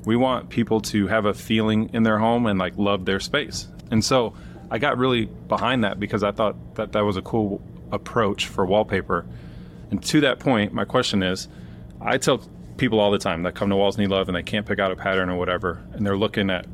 We 0.05 0.17
want 0.17 0.49
people 0.49 0.81
to 0.83 1.09
have 1.09 1.25
a 1.25 1.35
feeling 1.35 1.91
in 1.93 2.05
their 2.05 2.19
home 2.19 2.47
and 2.47 2.59
like 2.59 2.77
love 2.77 3.05
their 3.05 3.19
space. 3.19 3.67
And 3.91 4.05
so 4.05 4.35
I 4.71 4.79
got 4.79 4.99
really 4.99 5.25
behind 5.25 5.83
that 5.85 5.99
because 5.99 6.23
I 6.23 6.31
thought 6.31 6.77
that 6.77 6.93
that 6.93 7.01
was 7.01 7.17
a 7.17 7.23
cool 7.23 7.61
approach 7.91 8.47
for 8.47 8.65
wallpaper. 8.65 9.27
And 9.91 10.03
to 10.05 10.21
that 10.21 10.39
point, 10.39 10.73
my 10.73 10.85
question 10.85 11.23
is 11.23 11.49
I 12.01 12.19
tell 12.19 12.39
people 12.77 13.01
all 13.01 13.11
the 13.11 13.19
time 13.19 13.43
that 13.43 13.55
come 13.55 13.71
to 13.71 13.77
Walls 13.77 13.99
Need 13.99 14.11
Love 14.11 14.29
and 14.29 14.37
they 14.37 14.43
can't 14.43 14.67
pick 14.67 14.79
out 14.79 14.93
a 14.93 14.97
pattern 14.97 15.31
or 15.31 15.37
whatever, 15.37 15.83
and 15.95 16.07
they're 16.07 16.17
looking 16.17 16.51
at 16.51 16.67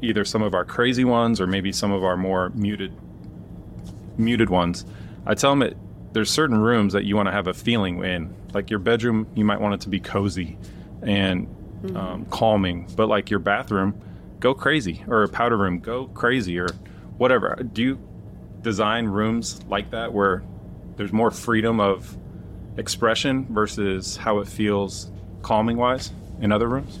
either 0.00 0.24
some 0.24 0.42
of 0.42 0.54
our 0.54 0.64
crazy 0.64 1.04
ones 1.04 1.40
or 1.40 1.46
maybe 1.46 1.72
some 1.72 1.90
of 1.90 2.04
our 2.04 2.16
more 2.16 2.50
muted 2.50 2.92
muted 4.16 4.50
ones. 4.50 4.84
I 5.26 5.34
tell 5.34 5.50
them 5.50 5.62
it 5.62 5.76
there's 6.18 6.32
certain 6.32 6.58
rooms 6.58 6.94
that 6.94 7.04
you 7.04 7.14
want 7.14 7.28
to 7.28 7.32
have 7.32 7.46
a 7.46 7.54
feeling 7.54 8.02
in. 8.02 8.34
Like 8.52 8.70
your 8.70 8.80
bedroom, 8.80 9.28
you 9.36 9.44
might 9.44 9.60
want 9.60 9.74
it 9.74 9.80
to 9.82 9.88
be 9.88 10.00
cozy 10.00 10.58
and 11.00 11.46
mm-hmm. 11.46 11.96
um, 11.96 12.24
calming, 12.24 12.88
but 12.96 13.06
like 13.06 13.30
your 13.30 13.38
bathroom, 13.38 14.02
go 14.40 14.52
crazy, 14.52 15.04
or 15.06 15.22
a 15.22 15.28
powder 15.28 15.56
room, 15.56 15.78
go 15.78 16.08
crazy, 16.08 16.58
or 16.58 16.70
whatever. 17.18 17.54
Do 17.72 17.82
you 17.82 18.08
design 18.62 19.06
rooms 19.06 19.62
like 19.68 19.92
that 19.92 20.12
where 20.12 20.42
there's 20.96 21.12
more 21.12 21.30
freedom 21.30 21.78
of 21.78 22.16
expression 22.78 23.46
versus 23.54 24.16
how 24.16 24.40
it 24.40 24.48
feels 24.48 25.12
calming 25.42 25.76
wise 25.76 26.10
in 26.40 26.50
other 26.50 26.66
rooms? 26.66 26.98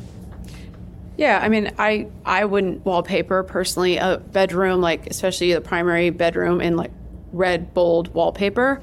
Yeah, 1.16 1.40
I 1.42 1.48
mean, 1.48 1.72
I 1.76 2.06
I 2.24 2.44
wouldn't 2.44 2.86
wallpaper 2.86 3.42
personally 3.42 3.96
a 3.96 4.18
bedroom 4.18 4.80
like 4.80 5.08
especially 5.08 5.54
the 5.54 5.60
primary 5.60 6.10
bedroom 6.10 6.60
in 6.60 6.76
like 6.76 6.92
red 7.32 7.74
bold 7.74 8.14
wallpaper 8.14 8.80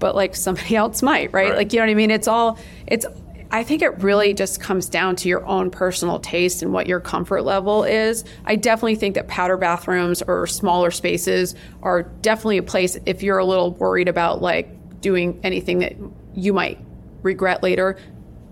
but 0.00 0.16
like 0.16 0.34
somebody 0.34 0.74
else 0.76 1.02
might, 1.02 1.32
right? 1.32 1.50
right? 1.50 1.56
Like, 1.56 1.72
you 1.72 1.78
know 1.78 1.86
what 1.86 1.92
I 1.92 1.94
mean? 1.94 2.10
It's 2.10 2.26
all, 2.26 2.58
it's, 2.88 3.06
I 3.52 3.64
think 3.64 3.82
it 3.82 3.98
really 4.02 4.32
just 4.32 4.60
comes 4.60 4.88
down 4.88 5.16
to 5.16 5.28
your 5.28 5.44
own 5.44 5.70
personal 5.70 6.20
taste 6.20 6.62
and 6.62 6.72
what 6.72 6.86
your 6.86 7.00
comfort 7.00 7.42
level 7.42 7.82
is. 7.84 8.24
I 8.44 8.56
definitely 8.56 8.94
think 8.96 9.16
that 9.16 9.26
powder 9.28 9.56
bathrooms 9.56 10.22
or 10.22 10.46
smaller 10.46 10.90
spaces 10.90 11.54
are 11.82 12.02
definitely 12.02 12.58
a 12.58 12.62
place 12.62 12.96
if 13.06 13.22
you're 13.22 13.38
a 13.38 13.44
little 13.44 13.72
worried 13.72 14.08
about 14.08 14.40
like 14.40 15.00
doing 15.00 15.40
anything 15.42 15.80
that 15.80 15.94
you 16.34 16.52
might 16.52 16.78
regret 17.22 17.62
later, 17.62 17.96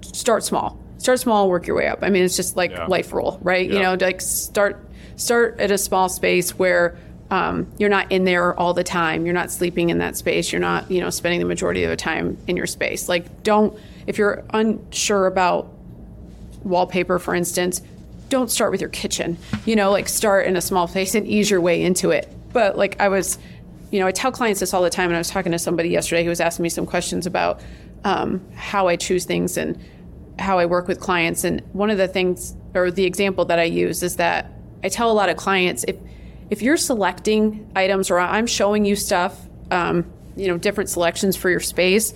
start 0.03 0.43
small. 0.43 0.79
Start 0.99 1.21
small, 1.21 1.49
work 1.49 1.69
your 1.69 1.77
way 1.77 1.87
up. 1.87 2.01
I 2.03 2.11
mean, 2.11 2.25
it's 2.25 2.35
just 2.35 2.57
like 2.57 2.73
yeah. 2.73 2.87
life 2.87 3.13
rule, 3.13 3.39
right? 3.43 3.69
Yeah. 3.69 3.77
You 3.77 3.83
know, 3.83 3.97
like 4.01 4.21
start 4.21 4.85
start 5.15 5.59
at 5.61 5.71
a 5.71 5.79
small 5.79 6.09
space 6.09 6.59
where 6.59 6.99
um, 7.31 7.71
you're 7.79 7.91
not 7.91 8.11
in 8.11 8.25
there 8.25 8.59
all 8.59 8.73
the 8.73 8.85
time. 8.85 9.27
You're 9.27 9.35
not 9.35 9.51
sleeping 9.51 9.91
in 9.91 9.99
that 9.99 10.17
space. 10.17 10.51
You're 10.51 10.61
not, 10.61 10.91
you 10.91 11.01
know, 11.01 11.11
spending 11.11 11.41
the 11.41 11.47
majority 11.47 11.85
of 11.85 11.91
the 11.91 11.97
time 11.97 12.39
in 12.47 12.57
your 12.57 12.67
space. 12.67 13.09
Like, 13.09 13.43
don't, 13.43 13.79
if 14.07 14.17
you're 14.17 14.45
unsure 14.51 15.27
about 15.27 15.71
wallpaper, 16.65 17.19
for 17.19 17.35
instance, 17.35 17.83
don't 18.29 18.51
start 18.51 18.71
with 18.71 18.81
your 18.81 18.91
kitchen. 18.91 19.37
You 19.67 19.77
know, 19.77 19.91
like 19.91 20.09
start 20.09 20.47
in 20.47 20.57
a 20.57 20.61
small 20.61 20.89
place 20.89 21.15
and 21.15 21.27
ease 21.27 21.51
your 21.51 21.61
way 21.61 21.83
into 21.83 22.11
it. 22.11 22.33
But 22.53 22.77
like 22.77 23.01
I 23.01 23.09
was, 23.09 23.39
you 23.91 24.01
know, 24.01 24.07
I 24.07 24.13
tell 24.13 24.33
clients 24.33 24.61
this 24.61 24.73
all 24.73 24.83
the 24.83 24.91
time. 24.91 25.11
And 25.11 25.17
I 25.17 25.19
was 25.19 25.31
talking 25.31 25.53
to 25.53 25.59
somebody 25.59 25.91
yesterday 25.91 26.25
who 26.25 26.31
was 26.31 26.41
asking 26.41 26.63
me 26.63 26.69
some 26.71 26.87
questions 26.87 27.27
about 27.27 27.61
um, 28.05 28.47
how 28.55 28.89
I 28.89 28.97
choose 28.97 29.25
things 29.25 29.57
and 29.57 29.79
how 30.39 30.59
I 30.59 30.67
work 30.67 30.89
with 30.89 31.01
clients. 31.01 31.45
And 31.45 31.63
one 31.73 31.91
of 31.91 31.99
the 31.99 32.09
things, 32.09 32.55
or 32.75 32.91
the 32.91 33.05
example 33.05 33.45
that 33.47 33.59
I 33.59 33.65
use, 33.65 34.03
is 34.03 34.17
that 34.17 34.51
I 34.83 34.89
tell 34.89 35.11
a 35.11 35.13
lot 35.13 35.29
of 35.29 35.37
clients 35.37 35.85
if 35.89 35.97
if 36.51 36.63
you're 36.63 36.77
selecting 36.77 37.71
items 37.77 38.11
or 38.11 38.19
I'm 38.19 38.47
showing 38.47 38.85
you 38.85 38.97
stuff, 38.97 39.39
um, 39.71 40.05
you 40.37 40.47
know 40.47 40.57
different 40.57 40.89
selections 40.89 41.37
for 41.37 41.51
your 41.51 41.59
space 41.61 42.15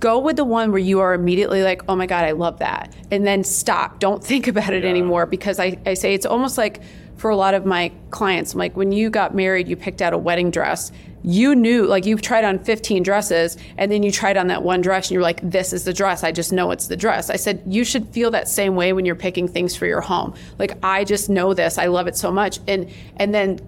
go 0.00 0.18
with 0.18 0.34
the 0.34 0.44
one 0.44 0.72
where 0.72 0.80
you 0.80 0.98
are 0.98 1.14
immediately 1.14 1.62
like 1.62 1.80
oh 1.88 1.94
my 1.94 2.06
god 2.06 2.24
i 2.24 2.32
love 2.32 2.58
that 2.58 2.92
and 3.12 3.24
then 3.24 3.44
stop 3.44 4.00
don't 4.00 4.24
think 4.24 4.48
about 4.48 4.72
it 4.74 4.82
Yeah. 4.82 4.90
anymore 4.90 5.24
because 5.26 5.60
I, 5.60 5.78
I 5.86 5.94
say 5.94 6.12
it's 6.12 6.26
almost 6.26 6.58
like 6.58 6.82
for 7.16 7.30
a 7.30 7.36
lot 7.36 7.54
of 7.54 7.64
my 7.64 7.92
clients 8.10 8.52
I'm 8.54 8.58
like 8.58 8.76
when 8.76 8.90
you 8.90 9.10
got 9.10 9.32
married 9.32 9.68
you 9.68 9.76
picked 9.76 10.02
out 10.02 10.12
a 10.12 10.18
wedding 10.18 10.50
dress 10.50 10.90
you 11.24 11.54
knew 11.54 11.86
like 11.86 12.04
you 12.04 12.16
tried 12.16 12.44
on 12.44 12.58
15 12.58 13.02
dresses 13.02 13.56
and 13.78 13.92
then 13.92 14.02
you 14.02 14.10
tried 14.10 14.36
on 14.36 14.48
that 14.48 14.62
one 14.62 14.80
dress 14.80 15.06
and 15.06 15.12
you're 15.12 15.22
like 15.22 15.40
this 15.42 15.72
is 15.72 15.84
the 15.84 15.92
dress. 15.92 16.24
I 16.24 16.32
just 16.32 16.52
know 16.52 16.70
it's 16.72 16.88
the 16.88 16.96
dress. 16.96 17.30
I 17.30 17.36
said 17.36 17.62
you 17.66 17.84
should 17.84 18.08
feel 18.08 18.30
that 18.32 18.48
same 18.48 18.74
way 18.74 18.92
when 18.92 19.04
you're 19.04 19.14
picking 19.14 19.46
things 19.46 19.76
for 19.76 19.86
your 19.86 20.00
home. 20.00 20.34
Like 20.58 20.72
i 20.82 21.04
just 21.04 21.30
know 21.30 21.54
this. 21.54 21.78
I 21.78 21.86
love 21.86 22.06
it 22.08 22.16
so 22.16 22.32
much. 22.32 22.58
And 22.66 22.90
and 23.16 23.32
then 23.34 23.60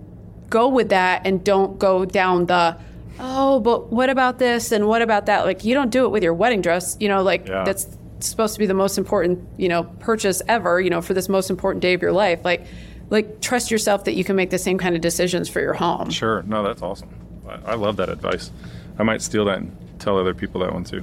go 0.51 0.69
with 0.69 0.89
that 0.89 1.23
and 1.25 1.45
don't 1.45 1.79
go 1.79 2.05
down 2.05 2.47
the 2.47 2.77
oh 3.21 3.61
but 3.61 3.93
what 3.93 4.11
about 4.11 4.39
this 4.39 4.73
and 4.73 4.89
what 4.89 5.01
about 5.03 5.27
that? 5.27 5.45
Like 5.45 5.65
you 5.65 5.75
don't 5.75 5.91
do 5.91 6.05
it 6.05 6.09
with 6.09 6.23
your 6.25 6.35
wedding 6.35 6.61
dress 6.61 6.97
you 6.99 7.09
know 7.09 7.23
like 7.23 7.47
Yeah. 7.47 7.65
that's 7.65 7.87
supposed 8.21 8.55
to 8.55 8.59
be 8.59 8.67
the 8.67 8.75
most 8.75 8.99
important 8.99 9.47
you 9.59 9.69
know 9.69 9.85
purchase 10.01 10.41
ever 10.49 10.81
you 10.81 10.89
know 10.91 11.03
for 11.03 11.13
this 11.15 11.29
most 11.29 11.51
important 11.51 11.83
day 11.83 11.95
of 11.95 12.03
your 12.03 12.13
life. 12.13 12.41
Like 12.45 12.67
like 13.11 13.41
trust 13.41 13.71
yourself 13.71 14.05
that 14.05 14.15
you 14.15 14.25
can 14.25 14.35
make 14.35 14.51
the 14.51 14.59
same 14.59 14.77
kind 14.79 14.97
of 14.97 15.01
decisions 15.03 15.49
for 15.49 15.61
your 15.61 15.75
home. 15.75 16.11
Sure. 16.11 16.43
No, 16.43 16.63
that's 16.65 16.83
awesome. 16.83 17.11
I, 17.49 17.73
I 17.73 17.75
love 17.75 17.97
that 17.97 18.09
advice. 18.09 18.51
I 18.99 19.03
might 19.03 19.23
steal 19.23 19.45
that 19.47 19.59
and 19.59 19.77
tell 19.99 20.19
other 20.19 20.35
people 20.35 20.61
that 20.63 20.73
one 20.73 20.85
too, 20.85 21.03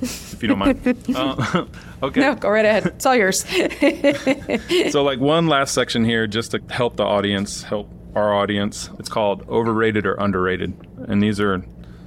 if 0.00 0.42
you 0.42 0.48
don't 0.48 0.58
mind. 0.58 0.80
uh, 1.14 1.66
okay. 2.02 2.20
no 2.20 2.34
go 2.34 2.48
right 2.48 2.64
ahead 2.64 2.86
it's 2.86 3.06
all 3.06 3.14
yours 3.14 3.44
So, 4.90 5.02
like 5.02 5.20
one 5.20 5.46
last 5.46 5.74
section 5.74 6.04
here, 6.04 6.26
just 6.26 6.52
to 6.52 6.60
help 6.70 6.96
the 6.96 7.04
audience, 7.04 7.62
help 7.62 7.88
our 8.14 8.34
audience. 8.34 8.90
It's 8.98 9.08
called 9.08 9.48
overrated 9.48 10.06
or 10.06 10.14
underrated, 10.14 10.74
and 11.08 11.22
these 11.22 11.38
are 11.40 11.64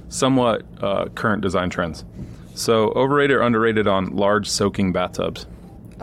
somewhat 0.08 0.62
uh, 0.80 1.06
current 1.14 1.42
design 1.42 1.70
trends. 1.70 2.04
So, 2.54 2.90
overrated 2.90 3.36
or 3.36 3.42
underrated 3.42 3.86
on 3.86 4.14
large 4.14 4.48
soaking 4.48 4.92
bathtubs. 4.92 5.46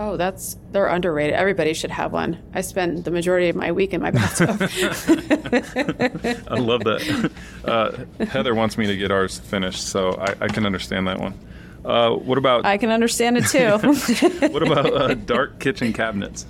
Oh 0.01 0.17
that's 0.17 0.57
they're 0.71 0.87
underrated 0.87 1.35
everybody 1.35 1.73
should 1.73 1.91
have 1.91 2.11
one 2.11 2.35
i 2.55 2.61
spend 2.61 3.03
the 3.03 3.11
majority 3.11 3.49
of 3.49 3.55
my 3.55 3.71
week 3.71 3.93
in 3.93 4.01
my 4.01 4.09
bathtub 4.09 4.57
I 6.47 6.57
love 6.59 6.83
that. 6.85 7.31
Uh, 7.63 8.25
Heather 8.25 8.55
wants 8.55 8.77
me 8.77 8.87
to 8.87 8.97
get 8.97 9.11
ours 9.11 9.37
finished, 9.39 9.87
so 9.87 10.11
I, 10.13 10.33
I 10.45 10.47
can 10.47 10.65
understand 10.65 11.07
that 11.07 11.19
one. 11.19 11.37
Uh, 11.85 12.11
what 12.11 12.37
about 12.37 12.65
i 12.65 12.77
can 12.77 12.89
understand 12.91 13.37
it 13.37 13.45
too 13.47 13.69
what 14.49 14.63
about 14.63 14.85
uh, 14.93 15.13
dark 15.13 15.59
kitchen 15.59 15.93
cabinets? 15.93 16.45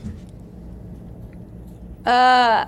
Uh, 2.06 2.66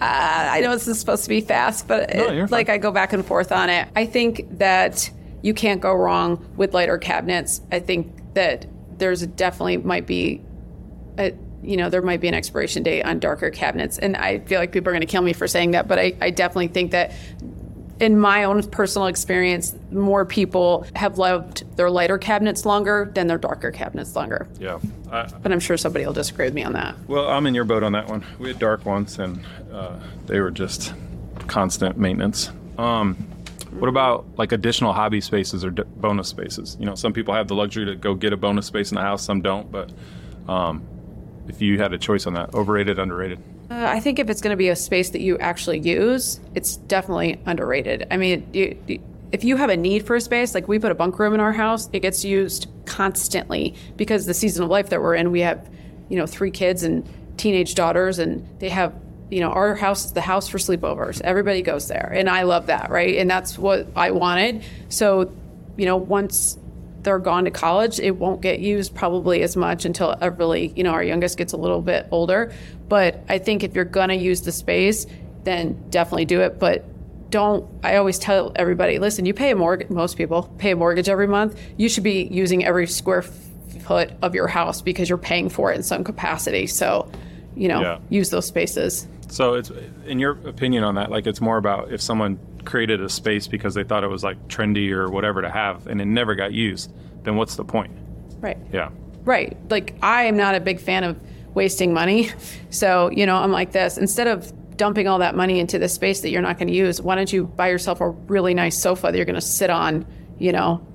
I 0.00 0.60
know 0.62 0.72
this 0.72 0.86
is 0.86 1.00
supposed 1.00 1.22
to 1.24 1.28
be 1.28 1.40
fast, 1.40 1.88
but 1.88 2.14
No, 2.14 2.28
it- 2.28 2.50
like 2.50 2.68
I 2.68 2.78
go 2.78 2.90
back 2.92 3.12
and 3.12 3.24
forth 3.24 3.50
on 3.50 3.70
it. 3.70 3.88
I 3.96 4.04
think 4.06 4.46
that 4.58 5.10
you 5.46 5.54
can't 5.54 5.80
go 5.80 5.94
wrong 5.94 6.44
with 6.56 6.74
lighter 6.74 6.98
cabinets. 6.98 7.60
I 7.70 7.78
think 7.78 8.34
that 8.34 8.66
there's 8.98 9.24
definitely 9.28 9.76
might 9.76 10.04
be 10.04 10.42
a 11.18 11.32
you 11.62 11.76
know 11.76 11.88
there 11.88 12.02
might 12.02 12.20
be 12.20 12.26
an 12.26 12.34
expiration 12.34 12.82
date 12.82 13.02
on 13.04 13.20
darker 13.20 13.50
cabinets, 13.50 13.96
and 13.96 14.16
I 14.16 14.40
feel 14.40 14.58
like 14.58 14.72
people 14.72 14.88
are 14.88 14.92
going 14.92 15.00
to 15.02 15.06
kill 15.06 15.22
me 15.22 15.32
for 15.32 15.46
saying 15.46 15.70
that, 15.70 15.86
but 15.86 16.00
I, 16.00 16.14
I 16.20 16.30
definitely 16.30 16.68
think 16.68 16.90
that. 16.90 17.12
In 17.98 18.20
my 18.20 18.44
own 18.44 18.62
personal 18.64 19.06
experience, 19.06 19.74
more 19.90 20.26
people 20.26 20.86
have 20.94 21.16
loved 21.16 21.64
their 21.78 21.88
lighter 21.88 22.18
cabinets 22.18 22.66
longer 22.66 23.10
than 23.14 23.26
their 23.26 23.38
darker 23.38 23.70
cabinets 23.70 24.14
longer. 24.14 24.46
Yeah. 24.60 24.80
I, 25.10 25.26
But 25.42 25.50
I'm 25.50 25.60
sure 25.60 25.78
somebody 25.78 26.04
will 26.04 26.12
disagree 26.12 26.44
with 26.44 26.52
me 26.52 26.62
on 26.62 26.74
that. 26.74 26.94
well, 27.08 27.26
I'm 27.26 27.46
in 27.46 27.54
your 27.54 27.64
boat 27.64 27.82
on 27.82 27.92
that 27.92 28.06
one. 28.06 28.22
We 28.38 28.48
had 28.48 28.58
dark 28.58 28.84
ones, 28.84 29.18
and 29.18 29.42
uh, 29.72 29.98
they 30.26 30.40
were 30.40 30.50
just 30.50 30.92
constant 31.46 31.96
maintenance. 31.96 32.50
Um, 32.76 33.16
what 33.78 33.88
about 33.88 34.26
like 34.36 34.52
additional 34.52 34.92
hobby 34.92 35.20
spaces 35.20 35.64
or 35.64 35.70
d- 35.70 35.82
bonus 35.96 36.28
spaces? 36.28 36.76
You 36.80 36.86
know, 36.86 36.94
some 36.94 37.12
people 37.12 37.34
have 37.34 37.48
the 37.48 37.54
luxury 37.54 37.84
to 37.86 37.94
go 37.96 38.14
get 38.14 38.32
a 38.32 38.36
bonus 38.36 38.66
space 38.66 38.90
in 38.90 38.96
the 38.96 39.02
house, 39.02 39.22
some 39.24 39.42
don't. 39.42 39.70
But 39.70 39.92
um, 40.48 40.82
if 41.48 41.60
you 41.62 41.78
had 41.78 41.92
a 41.92 41.98
choice 41.98 42.26
on 42.26 42.34
that, 42.34 42.54
overrated, 42.54 42.98
underrated? 42.98 43.38
Uh, 43.70 43.84
I 43.88 44.00
think 44.00 44.18
if 44.18 44.30
it's 44.30 44.40
going 44.40 44.52
to 44.52 44.56
be 44.56 44.68
a 44.68 44.76
space 44.76 45.10
that 45.10 45.20
you 45.20 45.38
actually 45.38 45.80
use, 45.80 46.40
it's 46.54 46.76
definitely 46.76 47.40
underrated. 47.46 48.06
I 48.10 48.16
mean, 48.16 48.46
you, 48.52 48.78
you- 48.86 49.02
if 49.32 49.42
you 49.42 49.56
have 49.56 49.70
a 49.70 49.76
need 49.76 50.06
for 50.06 50.14
a 50.14 50.20
space, 50.20 50.54
like 50.54 50.68
we 50.68 50.78
put 50.78 50.92
a 50.92 50.94
bunk 50.94 51.18
room 51.18 51.34
in 51.34 51.40
our 51.40 51.52
house, 51.52 51.90
it 51.92 51.98
gets 52.00 52.24
used 52.24 52.68
constantly 52.86 53.74
because 53.96 54.24
the 54.24 54.32
season 54.32 54.62
of 54.62 54.70
life 54.70 54.88
that 54.90 55.02
we're 55.02 55.16
in, 55.16 55.32
we 55.32 55.40
have, 55.40 55.68
you 56.08 56.16
know, 56.16 56.26
three 56.26 56.50
kids 56.52 56.84
and 56.84 57.04
teenage 57.36 57.74
daughters, 57.74 58.20
and 58.20 58.46
they 58.60 58.68
have, 58.68 58.94
you 59.30 59.40
know, 59.40 59.50
our 59.50 59.74
house 59.74 60.04
is 60.04 60.12
the 60.12 60.20
house 60.20 60.48
for 60.48 60.58
sleepovers. 60.58 61.20
Everybody 61.22 61.62
goes 61.62 61.88
there, 61.88 62.12
and 62.14 62.28
I 62.30 62.42
love 62.42 62.66
that, 62.66 62.90
right? 62.90 63.16
And 63.16 63.28
that's 63.28 63.58
what 63.58 63.86
I 63.96 64.10
wanted. 64.12 64.62
So, 64.88 65.32
you 65.76 65.84
know, 65.84 65.96
once 65.96 66.58
they're 67.02 67.18
gone 67.18 67.44
to 67.44 67.50
college, 67.50 68.00
it 68.00 68.12
won't 68.12 68.40
get 68.40 68.58
used 68.60 68.94
probably 68.94 69.42
as 69.42 69.56
much 69.56 69.84
until 69.84 70.16
really, 70.38 70.72
you 70.76 70.82
know, 70.82 70.90
our 70.90 71.02
youngest 71.02 71.38
gets 71.38 71.52
a 71.52 71.56
little 71.56 71.80
bit 71.80 72.06
older. 72.10 72.52
But 72.88 73.22
I 73.28 73.38
think 73.38 73.62
if 73.62 73.74
you're 73.74 73.84
going 73.84 74.08
to 74.08 74.16
use 74.16 74.42
the 74.42 74.52
space, 74.52 75.06
then 75.44 75.80
definitely 75.90 76.24
do 76.24 76.40
it. 76.40 76.58
But 76.58 76.84
don't, 77.30 77.68
I 77.84 77.96
always 77.96 78.18
tell 78.18 78.52
everybody, 78.56 78.98
listen, 78.98 79.24
you 79.26 79.34
pay 79.34 79.50
a 79.50 79.56
mortgage, 79.56 79.90
most 79.90 80.16
people 80.16 80.44
pay 80.58 80.72
a 80.72 80.76
mortgage 80.76 81.08
every 81.08 81.28
month. 81.28 81.60
You 81.76 81.88
should 81.88 82.04
be 82.04 82.24
using 82.30 82.64
every 82.64 82.86
square 82.86 83.22
foot 83.22 84.10
of 84.22 84.34
your 84.34 84.48
house 84.48 84.82
because 84.82 85.08
you're 85.08 85.18
paying 85.18 85.48
for 85.48 85.72
it 85.72 85.76
in 85.76 85.82
some 85.82 86.02
capacity. 86.02 86.66
So, 86.66 87.08
you 87.56 87.68
know, 87.68 87.80
Yeah. 87.80 87.98
use 88.08 88.30
those 88.30 88.46
spaces. 88.46 89.06
So 89.28 89.54
it's 89.54 89.70
in 90.06 90.18
your 90.18 90.32
opinion 90.48 90.84
on 90.84 90.94
that, 90.96 91.10
like 91.10 91.26
it's 91.26 91.40
more 91.40 91.56
about 91.56 91.92
if 91.92 92.00
someone 92.00 92.38
created 92.64 93.00
a 93.00 93.08
space 93.08 93.46
because 93.46 93.74
they 93.74 93.84
thought 93.84 94.04
it 94.04 94.08
was 94.08 94.24
like 94.24 94.48
trendy 94.48 94.90
or 94.90 95.10
whatever 95.10 95.42
to 95.42 95.50
have, 95.50 95.86
and 95.86 96.00
it 96.00 96.06
never 96.06 96.34
got 96.34 96.52
used, 96.52 96.92
then 97.24 97.36
what's 97.36 97.56
the 97.56 97.64
point? 97.64 97.92
Right. 98.40 98.58
Yeah. 98.72 98.90
Right. 99.24 99.56
Like 99.70 99.94
I 100.02 100.24
am 100.24 100.36
not 100.36 100.54
a 100.54 100.60
big 100.60 100.80
fan 100.80 101.04
of 101.04 101.18
wasting 101.54 101.92
money. 101.92 102.30
So, 102.70 103.10
you 103.10 103.24
know, 103.24 103.36
I'm 103.36 103.52
like 103.52 103.72
this. 103.72 103.96
Instead 103.96 104.26
of 104.26 104.52
dumping 104.76 105.08
all 105.08 105.20
that 105.20 105.34
money 105.34 105.60
into 105.60 105.78
the 105.78 105.88
space 105.88 106.20
that 106.20 106.28
you're 106.28 106.42
not 106.42 106.58
going 106.58 106.68
to 106.68 106.74
use, 106.74 107.00
why 107.00 107.14
don't 107.14 107.32
you 107.32 107.44
buy 107.44 107.68
yourself 107.68 108.02
a 108.02 108.10
really 108.10 108.52
nice 108.52 108.82
sofa 108.82 109.06
that 109.06 109.16
you're 109.16 109.24
going 109.24 109.34
to 109.34 109.40
sit 109.40 109.70
on, 109.70 110.04
you 110.38 110.52
know, 110.52 110.86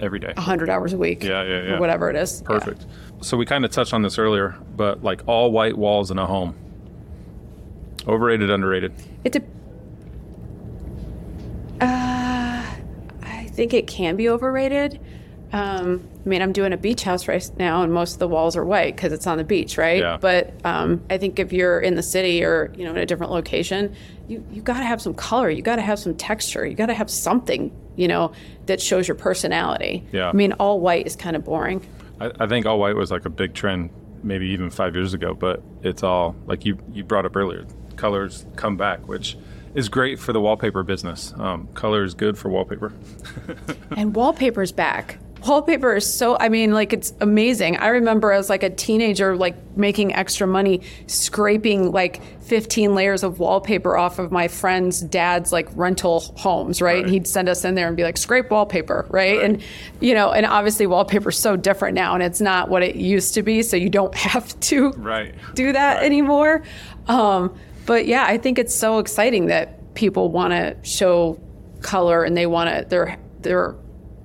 Every 0.00 0.18
day. 0.18 0.32
100 0.34 0.68
hours 0.70 0.92
a 0.92 0.98
week. 0.98 1.22
Yeah, 1.22 1.44
yeah, 1.44 1.62
yeah. 1.62 1.78
Whatever 1.78 2.10
it 2.10 2.16
is. 2.16 2.40
Yeah. 2.40 2.48
Perfect. 2.48 2.86
So 3.20 3.36
we 3.36 3.44
kind 3.46 3.64
of 3.64 3.70
touched 3.70 3.92
on 3.92 4.02
this 4.02 4.18
earlier, 4.18 4.56
but 4.74 5.04
like 5.04 5.22
all 5.26 5.52
white 5.52 5.76
walls 5.76 6.10
in 6.10 6.18
a 6.18 6.26
home. 6.26 6.56
Overrated, 8.06 8.50
underrated. 8.50 8.92
It's 9.24 9.36
de- 9.36 9.44
uh, 11.80 12.64
I 13.22 13.46
think 13.52 13.74
it 13.74 13.86
can 13.86 14.16
be 14.16 14.28
overrated. 14.28 15.00
Um, 15.52 16.08
I 16.24 16.28
mean, 16.28 16.42
I'm 16.42 16.52
doing 16.52 16.72
a 16.72 16.76
beach 16.76 17.02
house 17.02 17.26
right 17.26 17.50
now, 17.56 17.82
and 17.82 17.92
most 17.92 18.12
of 18.12 18.18
the 18.20 18.28
walls 18.28 18.56
are 18.56 18.64
white 18.64 18.94
because 18.94 19.12
it's 19.12 19.26
on 19.26 19.38
the 19.38 19.44
beach, 19.44 19.76
right? 19.76 20.00
Yeah. 20.00 20.16
But 20.20 20.54
um, 20.64 21.02
I 21.10 21.18
think 21.18 21.38
if 21.38 21.52
you're 21.52 21.80
in 21.80 21.96
the 21.96 22.02
city 22.02 22.44
or 22.44 22.72
you 22.76 22.84
know 22.84 22.90
in 22.90 22.98
a 22.98 23.06
different 23.06 23.32
location, 23.32 23.94
you 24.28 24.44
you 24.52 24.62
got 24.62 24.78
to 24.78 24.84
have 24.84 25.02
some 25.02 25.14
color. 25.14 25.50
You 25.50 25.62
got 25.62 25.76
to 25.76 25.82
have 25.82 25.98
some 25.98 26.14
texture. 26.14 26.64
You 26.64 26.76
got 26.76 26.86
to 26.86 26.94
have 26.94 27.10
something, 27.10 27.74
you 27.96 28.06
know, 28.06 28.32
that 28.66 28.80
shows 28.80 29.08
your 29.08 29.16
personality. 29.16 30.06
Yeah. 30.12 30.28
I 30.28 30.32
mean, 30.32 30.52
all 30.54 30.80
white 30.80 31.06
is 31.06 31.16
kind 31.16 31.34
of 31.34 31.44
boring. 31.44 31.84
I, 32.20 32.30
I 32.38 32.46
think 32.46 32.66
all 32.66 32.78
white 32.78 32.94
was 32.94 33.10
like 33.10 33.24
a 33.24 33.30
big 33.30 33.54
trend, 33.54 33.90
maybe 34.22 34.46
even 34.48 34.70
five 34.70 34.94
years 34.94 35.14
ago. 35.14 35.34
But 35.34 35.62
it's 35.82 36.04
all 36.04 36.36
like 36.46 36.64
you 36.64 36.78
you 36.92 37.02
brought 37.02 37.26
up 37.26 37.34
earlier. 37.34 37.66
Colors 38.00 38.46
come 38.56 38.76
back, 38.78 39.06
which 39.06 39.36
is 39.74 39.88
great 39.90 40.18
for 40.18 40.32
the 40.32 40.40
wallpaper 40.40 40.82
business. 40.82 41.34
Um, 41.38 41.68
color 41.74 42.02
is 42.02 42.14
good 42.14 42.38
for 42.38 42.48
wallpaper. 42.48 42.92
And 43.96 44.14
wallpaper's 44.14 44.72
back. 44.72 45.18
Wallpaper 45.46 45.96
is 45.96 46.12
so 46.12 46.36
I 46.38 46.48
mean 46.48 46.72
like 46.72 46.92
it's 46.92 47.12
amazing. 47.20 47.76
I 47.78 47.88
remember 47.88 48.30
as 48.30 48.48
like 48.48 48.62
a 48.62 48.70
teenager 48.70 49.36
like 49.36 49.56
making 49.76 50.14
extra 50.14 50.46
money 50.46 50.82
scraping 51.06 51.92
like 51.92 52.20
15 52.42 52.94
layers 52.94 53.22
of 53.22 53.38
wallpaper 53.38 53.96
off 53.96 54.18
of 54.18 54.30
my 54.30 54.48
friend's 54.48 55.00
dad's 55.00 55.50
like 55.52 55.68
rental 55.74 56.20
homes, 56.36 56.80
right? 56.82 56.94
Right. 56.94 57.02
And 57.04 57.10
he'd 57.12 57.26
send 57.26 57.48
us 57.48 57.64
in 57.64 57.74
there 57.74 57.88
and 57.88 57.96
be 57.96 58.02
like 58.04 58.16
scrape 58.18 58.50
wallpaper, 58.50 59.06
right? 59.10 59.42
And 59.42 59.62
you 60.00 60.14
know, 60.14 60.30
and 60.30 60.44
obviously 60.46 60.86
wallpaper's 60.86 61.38
so 61.38 61.56
different 61.56 61.94
now 61.94 62.14
and 62.14 62.22
it's 62.22 62.40
not 62.40 62.68
what 62.68 62.82
it 62.82 62.96
used 62.96 63.34
to 63.34 63.42
be, 63.42 63.62
so 63.62 63.76
you 63.76 63.88
don't 63.90 64.14
have 64.28 64.58
to 64.60 64.90
Right. 64.92 65.34
do 65.54 65.72
that 65.72 65.96
Right. 65.96 66.04
anymore. 66.06 66.62
Um, 67.08 67.56
but 67.86 68.06
yeah, 68.06 68.24
I 68.26 68.38
think 68.38 68.58
it's 68.58 68.74
so 68.74 68.98
exciting 68.98 69.46
that 69.46 69.94
people 69.94 70.30
want 70.30 70.52
to 70.52 70.76
show 70.88 71.40
color 71.80 72.24
and 72.24 72.36
they 72.36 72.46
want 72.46 72.70
to. 72.70 72.84
They're 72.88 73.18
they're 73.40 73.74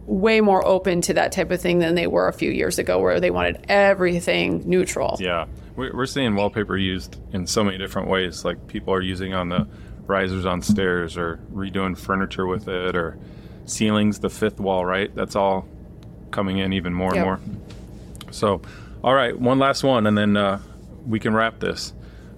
way 0.05 0.39
more 0.39 0.65
open 0.65 1.01
to 1.01 1.13
that 1.15 1.31
type 1.31 1.49
of 1.49 1.59
thing 1.59 1.79
than 1.79 1.95
they 1.95 2.05
were 2.07 2.27
a 2.27 2.33
few 2.33 2.51
years 2.51 2.77
ago, 2.77 2.99
where 2.99 3.19
they 3.19 3.31
wanted 3.31 3.65
everything 3.67 4.61
neutral. 4.69 5.17
Yeah, 5.19 5.45
we're, 5.75 5.95
we're 5.95 6.05
seeing 6.05 6.35
wallpaper 6.35 6.77
used 6.77 7.17
in 7.33 7.47
so 7.47 7.63
many 7.63 7.77
different 7.77 8.07
ways. 8.07 8.45
Like 8.45 8.67
people 8.67 8.93
are 8.93 9.01
using 9.01 9.33
on 9.33 9.49
the 9.49 9.67
risers 10.05 10.45
on 10.45 10.61
stairs, 10.61 11.17
or 11.17 11.39
redoing 11.51 11.97
furniture 11.97 12.45
with 12.45 12.67
it, 12.67 12.95
or 12.95 13.17
ceilings, 13.65 14.19
the 14.19 14.29
fifth 14.29 14.59
wall. 14.59 14.85
Right, 14.85 15.13
that's 15.15 15.35
all 15.35 15.67
coming 16.31 16.57
in 16.59 16.73
even 16.73 16.93
more 16.93 17.15
Yep. 17.15 17.17
and 17.17 17.25
more. 17.25 17.39
So, 18.31 18.61
all 19.03 19.13
right, 19.13 19.37
one 19.39 19.57
last 19.59 19.83
one, 19.83 20.05
and 20.05 20.17
then 20.17 20.35
uh, 20.37 20.59
we 21.07 21.19
can 21.19 21.33
wrap 21.33 21.59
this. 21.59 21.93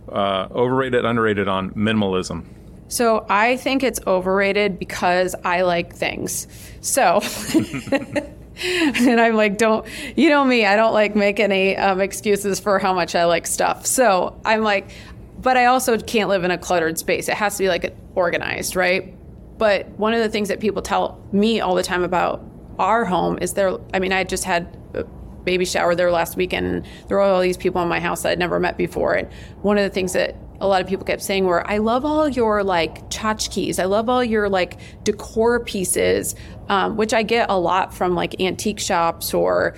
Uh, 0.10 0.48
overrated, 0.52 1.06
underrated 1.06 1.48
on 1.48 1.72
minimalism. 1.72 2.46
So 2.88 3.26
I 3.30 3.58
think 3.58 3.84
it's 3.84 4.00
overrated 4.08 4.80
because 4.80 5.36
I 5.43 5.62
like 5.62 5.96
things. 5.96 6.48
So. 6.82 7.22
and 8.63 9.22
I'm 9.22 9.36
like, 9.36 9.58
don't, 9.58 9.86
you 10.15 10.30
know 10.30 10.43
me, 10.43 10.65
I 10.65 10.76
don't 10.76 10.93
like 10.93 11.15
make 11.15 11.39
any 11.39 11.76
um, 11.76 12.02
excuses 12.02 12.60
for 12.60 12.80
how 12.80 12.93
much 12.93 13.15
I 13.15 13.26
like 13.26 13.46
stuff. 13.46 13.86
So 13.86 14.39
I'm 14.46 14.63
like, 14.63 14.89
but 15.39 15.58
I 15.58 15.65
also 15.65 15.98
can't 16.00 16.30
live 16.30 16.43
in 16.43 16.52
a 16.52 16.58
cluttered 16.58 16.98
space. 16.98 17.30
It 17.30 17.36
has 17.36 17.58
to 17.58 17.63
be 17.63 17.70
like 17.70 17.96
organized, 18.15 18.76
right? 18.76 19.13
But 19.58 19.89
one 19.91 20.13
of 20.13 20.20
the 20.20 20.30
things 20.30 20.50
that 20.50 20.60
people 20.60 20.82
tell 20.82 21.22
me 21.32 21.60
all 21.60 21.76
the 21.76 21.84
time 21.84 22.04
about 22.04 22.43
our 22.80 23.06
home 23.06 23.38
is 23.41 23.54
there, 23.54 23.78
I 23.93 24.00
mean, 24.00 24.13
I 24.13 24.24
just 24.24 24.43
had 24.43 24.78
a 24.93 25.04
baby 25.48 25.66
shower 25.66 25.96
there 25.96 26.12
last 26.12 26.36
weekend 26.36 26.68
and 26.68 26.86
there 27.08 27.18
were 27.18 27.24
all 27.24 27.42
these 27.42 27.58
people 27.58 27.82
in 27.82 27.88
my 27.88 28.02
house 28.02 28.22
that 28.22 28.34
I'd 28.34 28.40
never 28.40 28.60
met 28.60 28.78
before. 28.78 29.14
And 29.14 29.28
one 29.62 29.78
of 29.78 29.84
the 29.84 29.90
things 29.90 30.14
that 30.14 30.36
a 30.60 30.68
lot 30.68 30.82
of 30.82 30.88
people 30.88 31.06
kept 31.06 31.24
saying 31.24 31.46
were, 31.46 31.66
I 31.66 31.78
love 31.78 32.04
all 32.04 32.28
your 32.28 32.64
like 32.64 33.10
tchotchkes. 33.10 33.80
I 33.80 33.86
love 33.86 34.10
all 34.10 34.24
your 34.24 34.50
like 34.50 34.78
decor 35.04 35.62
pieces, 35.62 36.36
um, 36.68 36.98
which 36.98 37.14
I 37.14 37.24
get 37.24 37.50
a 37.50 37.58
lot 37.58 37.94
from 37.94 38.14
like 38.14 38.42
antique 38.42 38.80
shops 38.80 39.34
or 39.34 39.76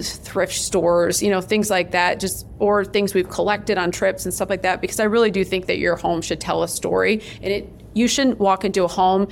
thrift 0.00 0.54
stores, 0.54 1.22
you 1.22 1.30
know, 1.30 1.42
things 1.42 1.68
like 1.68 1.90
that, 1.90 2.18
just 2.18 2.46
or 2.58 2.82
things 2.82 3.12
we've 3.12 3.28
collected 3.28 3.76
on 3.76 3.90
trips 3.90 4.24
and 4.24 4.32
stuff 4.32 4.48
like 4.48 4.62
that. 4.62 4.80
Because 4.80 4.98
I 4.98 5.04
really 5.04 5.30
do 5.30 5.44
think 5.44 5.66
that 5.66 5.78
your 5.78 5.96
home 5.96 6.22
should 6.22 6.40
tell 6.40 6.62
a 6.62 6.68
story, 6.68 7.20
and 7.42 7.52
it 7.52 7.68
you 7.94 8.08
shouldn't 8.08 8.38
walk 8.38 8.64
into 8.64 8.84
a 8.84 8.88
home 8.88 9.28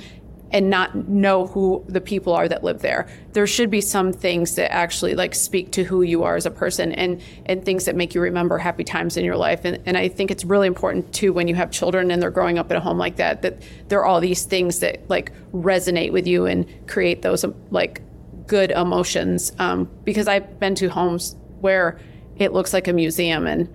and 0.51 0.69
not 0.69 1.07
know 1.07 1.47
who 1.47 1.83
the 1.87 2.01
people 2.01 2.33
are 2.33 2.47
that 2.47 2.63
live 2.63 2.81
there. 2.81 3.07
There 3.33 3.47
should 3.47 3.69
be 3.69 3.81
some 3.81 4.11
things 4.11 4.55
that 4.55 4.71
actually 4.71 5.15
like 5.15 5.33
speak 5.33 5.71
to 5.71 5.83
who 5.83 6.01
you 6.01 6.23
are 6.23 6.35
as 6.35 6.45
a 6.45 6.51
person 6.51 6.91
and 6.91 7.21
and 7.45 7.63
things 7.63 7.85
that 7.85 7.95
make 7.95 8.13
you 8.13 8.21
remember 8.21 8.57
happy 8.57 8.83
times 8.83 9.17
in 9.17 9.25
your 9.25 9.37
life. 9.37 9.65
And 9.65 9.81
and 9.85 9.97
I 9.97 10.07
think 10.07 10.31
it's 10.31 10.45
really 10.45 10.67
important 10.67 11.13
too 11.13 11.33
when 11.33 11.47
you 11.47 11.55
have 11.55 11.71
children 11.71 12.11
and 12.11 12.21
they're 12.21 12.31
growing 12.31 12.59
up 12.59 12.69
in 12.69 12.77
a 12.77 12.81
home 12.81 12.97
like 12.97 13.15
that 13.15 13.41
that 13.41 13.61
there 13.87 13.99
are 13.99 14.05
all 14.05 14.19
these 14.19 14.43
things 14.43 14.79
that 14.79 15.09
like 15.09 15.31
resonate 15.53 16.11
with 16.11 16.27
you 16.27 16.45
and 16.45 16.65
create 16.87 17.21
those 17.21 17.45
like 17.69 18.01
good 18.47 18.71
emotions. 18.71 19.53
Um, 19.59 19.89
because 20.03 20.27
I've 20.27 20.59
been 20.59 20.75
to 20.75 20.89
homes 20.89 21.35
where 21.61 21.99
it 22.35 22.51
looks 22.53 22.73
like 22.73 22.87
a 22.87 22.93
museum 22.93 23.47
and 23.47 23.69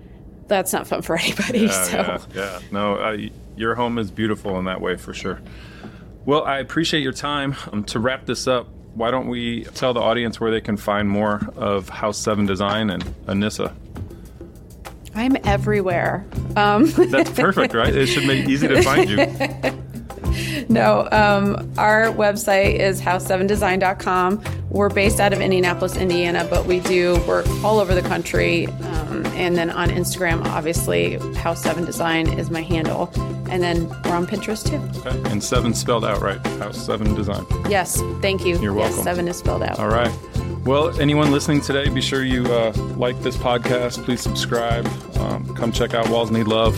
that's 0.47 0.73
not 0.73 0.87
fun 0.87 1.01
for 1.01 1.17
anybody. 1.19 1.61
Yeah, 1.61 1.83
so 1.83 1.97
yeah, 1.97 2.19
yeah. 2.35 2.59
no, 2.71 2.95
uh, 2.95 3.17
your 3.55 3.75
home 3.75 3.97
is 3.97 4.11
beautiful 4.11 4.59
in 4.59 4.65
that 4.65 4.79
way 4.79 4.95
for 4.95 5.13
sure. 5.13 5.41
Well, 6.27 6.43
I 6.43 6.59
appreciate 6.59 7.03
your 7.03 7.13
time. 7.13 7.55
Um, 7.71 7.85
to 7.85 8.01
wrap 8.01 8.25
this 8.25 8.47
up, 8.47 8.67
why 8.93 9.11
don't 9.11 9.29
we 9.29 9.63
tell 9.63 9.93
the 9.93 10.01
audience 10.01 10.41
where 10.41 10.51
they 10.51 10.59
can 10.59 10.75
find 10.75 11.09
more 11.09 11.39
of 11.55 11.87
House 11.87 12.17
7 12.17 12.45
Design 12.45 12.89
and 12.89 13.01
Anissa? 13.27 13.73
I'm 15.15 15.37
everywhere. 15.45 16.27
Um. 16.57 16.85
That's 16.91 17.31
perfect, 17.31 17.73
right? 17.73 17.95
It 17.95 18.07
should 18.07 18.27
make 18.27 18.43
it 18.43 18.49
easy 18.49 18.67
to 18.67 18.83
find 18.83 19.09
you. 19.09 19.17
no, 20.69 21.07
um, 21.11 21.71
our 21.77 22.05
website 22.05 22.79
is 22.79 23.01
house7design.com. 23.01 24.43
We're 24.69 24.89
based 24.89 25.19
out 25.19 25.33
of 25.33 25.41
Indianapolis, 25.41 25.95
Indiana, 25.95 26.45
but 26.49 26.65
we 26.65 26.79
do 26.81 27.19
work 27.27 27.47
all 27.63 27.79
over 27.79 27.95
the 27.95 28.01
country. 28.01 28.67
Um, 28.67 29.25
and 29.27 29.55
then 29.55 29.69
on 29.69 29.89
Instagram, 29.89 30.43
obviously, 30.45 31.17
House 31.35 31.63
7 31.63 31.85
Design 31.85 32.27
is 32.37 32.49
my 32.49 32.61
handle. 32.61 33.09
And 33.49 33.63
then 33.63 33.87
we're 34.03 34.15
on 34.15 34.27
Pinterest 34.27 34.67
too. 34.67 34.99
Okay. 34.99 35.31
And 35.31 35.41
seven 35.41 35.73
spelled 35.73 36.03
out, 36.03 36.21
right? 36.21 36.45
House 36.59 36.85
7 36.85 37.15
Design. 37.15 37.45
Yes. 37.69 38.01
Thank 38.21 38.45
you. 38.45 38.59
You're 38.59 38.73
welcome. 38.73 38.97
Yes, 38.97 39.03
seven 39.03 39.27
is 39.27 39.37
spelled 39.37 39.63
out. 39.63 39.79
All 39.79 39.87
right. 39.87 40.11
Well, 40.65 40.99
anyone 40.99 41.31
listening 41.31 41.61
today, 41.61 41.87
be 41.87 42.01
sure 42.01 42.25
you 42.25 42.43
uh, 42.47 42.73
like 42.97 43.17
this 43.21 43.37
podcast. 43.37 44.03
Please 44.03 44.19
subscribe. 44.19 44.85
Um, 45.17 45.55
come 45.55 45.71
check 45.71 45.93
out 45.93 46.09
Walls 46.09 46.29
Need 46.29 46.47
Love. 46.47 46.75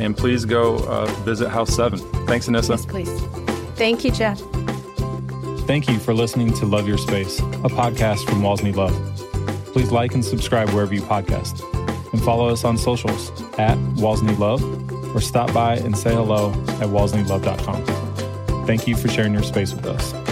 And 0.00 0.16
please 0.16 0.44
go 0.44 0.78
uh, 0.88 1.06
visit 1.24 1.50
House 1.50 1.74
7. 1.74 1.98
Thanks, 2.26 2.48
Anissa. 2.48 2.70
Yes, 2.70 2.86
please. 2.86 3.20
Thank 3.76 4.04
you, 4.04 4.10
Jeff. 4.10 4.40
Thank 5.66 5.88
you 5.88 5.98
for 5.98 6.14
listening 6.14 6.52
to 6.54 6.66
Love 6.66 6.88
Your 6.88 6.98
Space, 6.98 7.38
a 7.38 7.68
podcast 7.68 8.28
from 8.28 8.42
Walls 8.42 8.62
Need 8.62 8.76
Love. 8.76 8.94
Please 9.66 9.92
like 9.92 10.14
and 10.14 10.24
subscribe 10.24 10.70
wherever 10.70 10.92
you 10.92 11.02
podcast. 11.02 11.62
And 12.12 12.20
follow 12.22 12.48
us 12.48 12.64
on 12.64 12.76
socials 12.76 13.30
at 13.58 13.78
Walls 13.96 14.22
Need 14.22 14.38
Love 14.38 14.64
or 15.14 15.20
stop 15.20 15.52
by 15.52 15.76
and 15.76 15.96
say 15.96 16.12
hello 16.12 16.50
at 16.50 16.88
wallsneedlove.com. 16.88 18.66
Thank 18.66 18.88
you 18.88 18.96
for 18.96 19.08
sharing 19.08 19.32
your 19.32 19.42
space 19.42 19.74
with 19.74 19.86
us. 19.86 20.29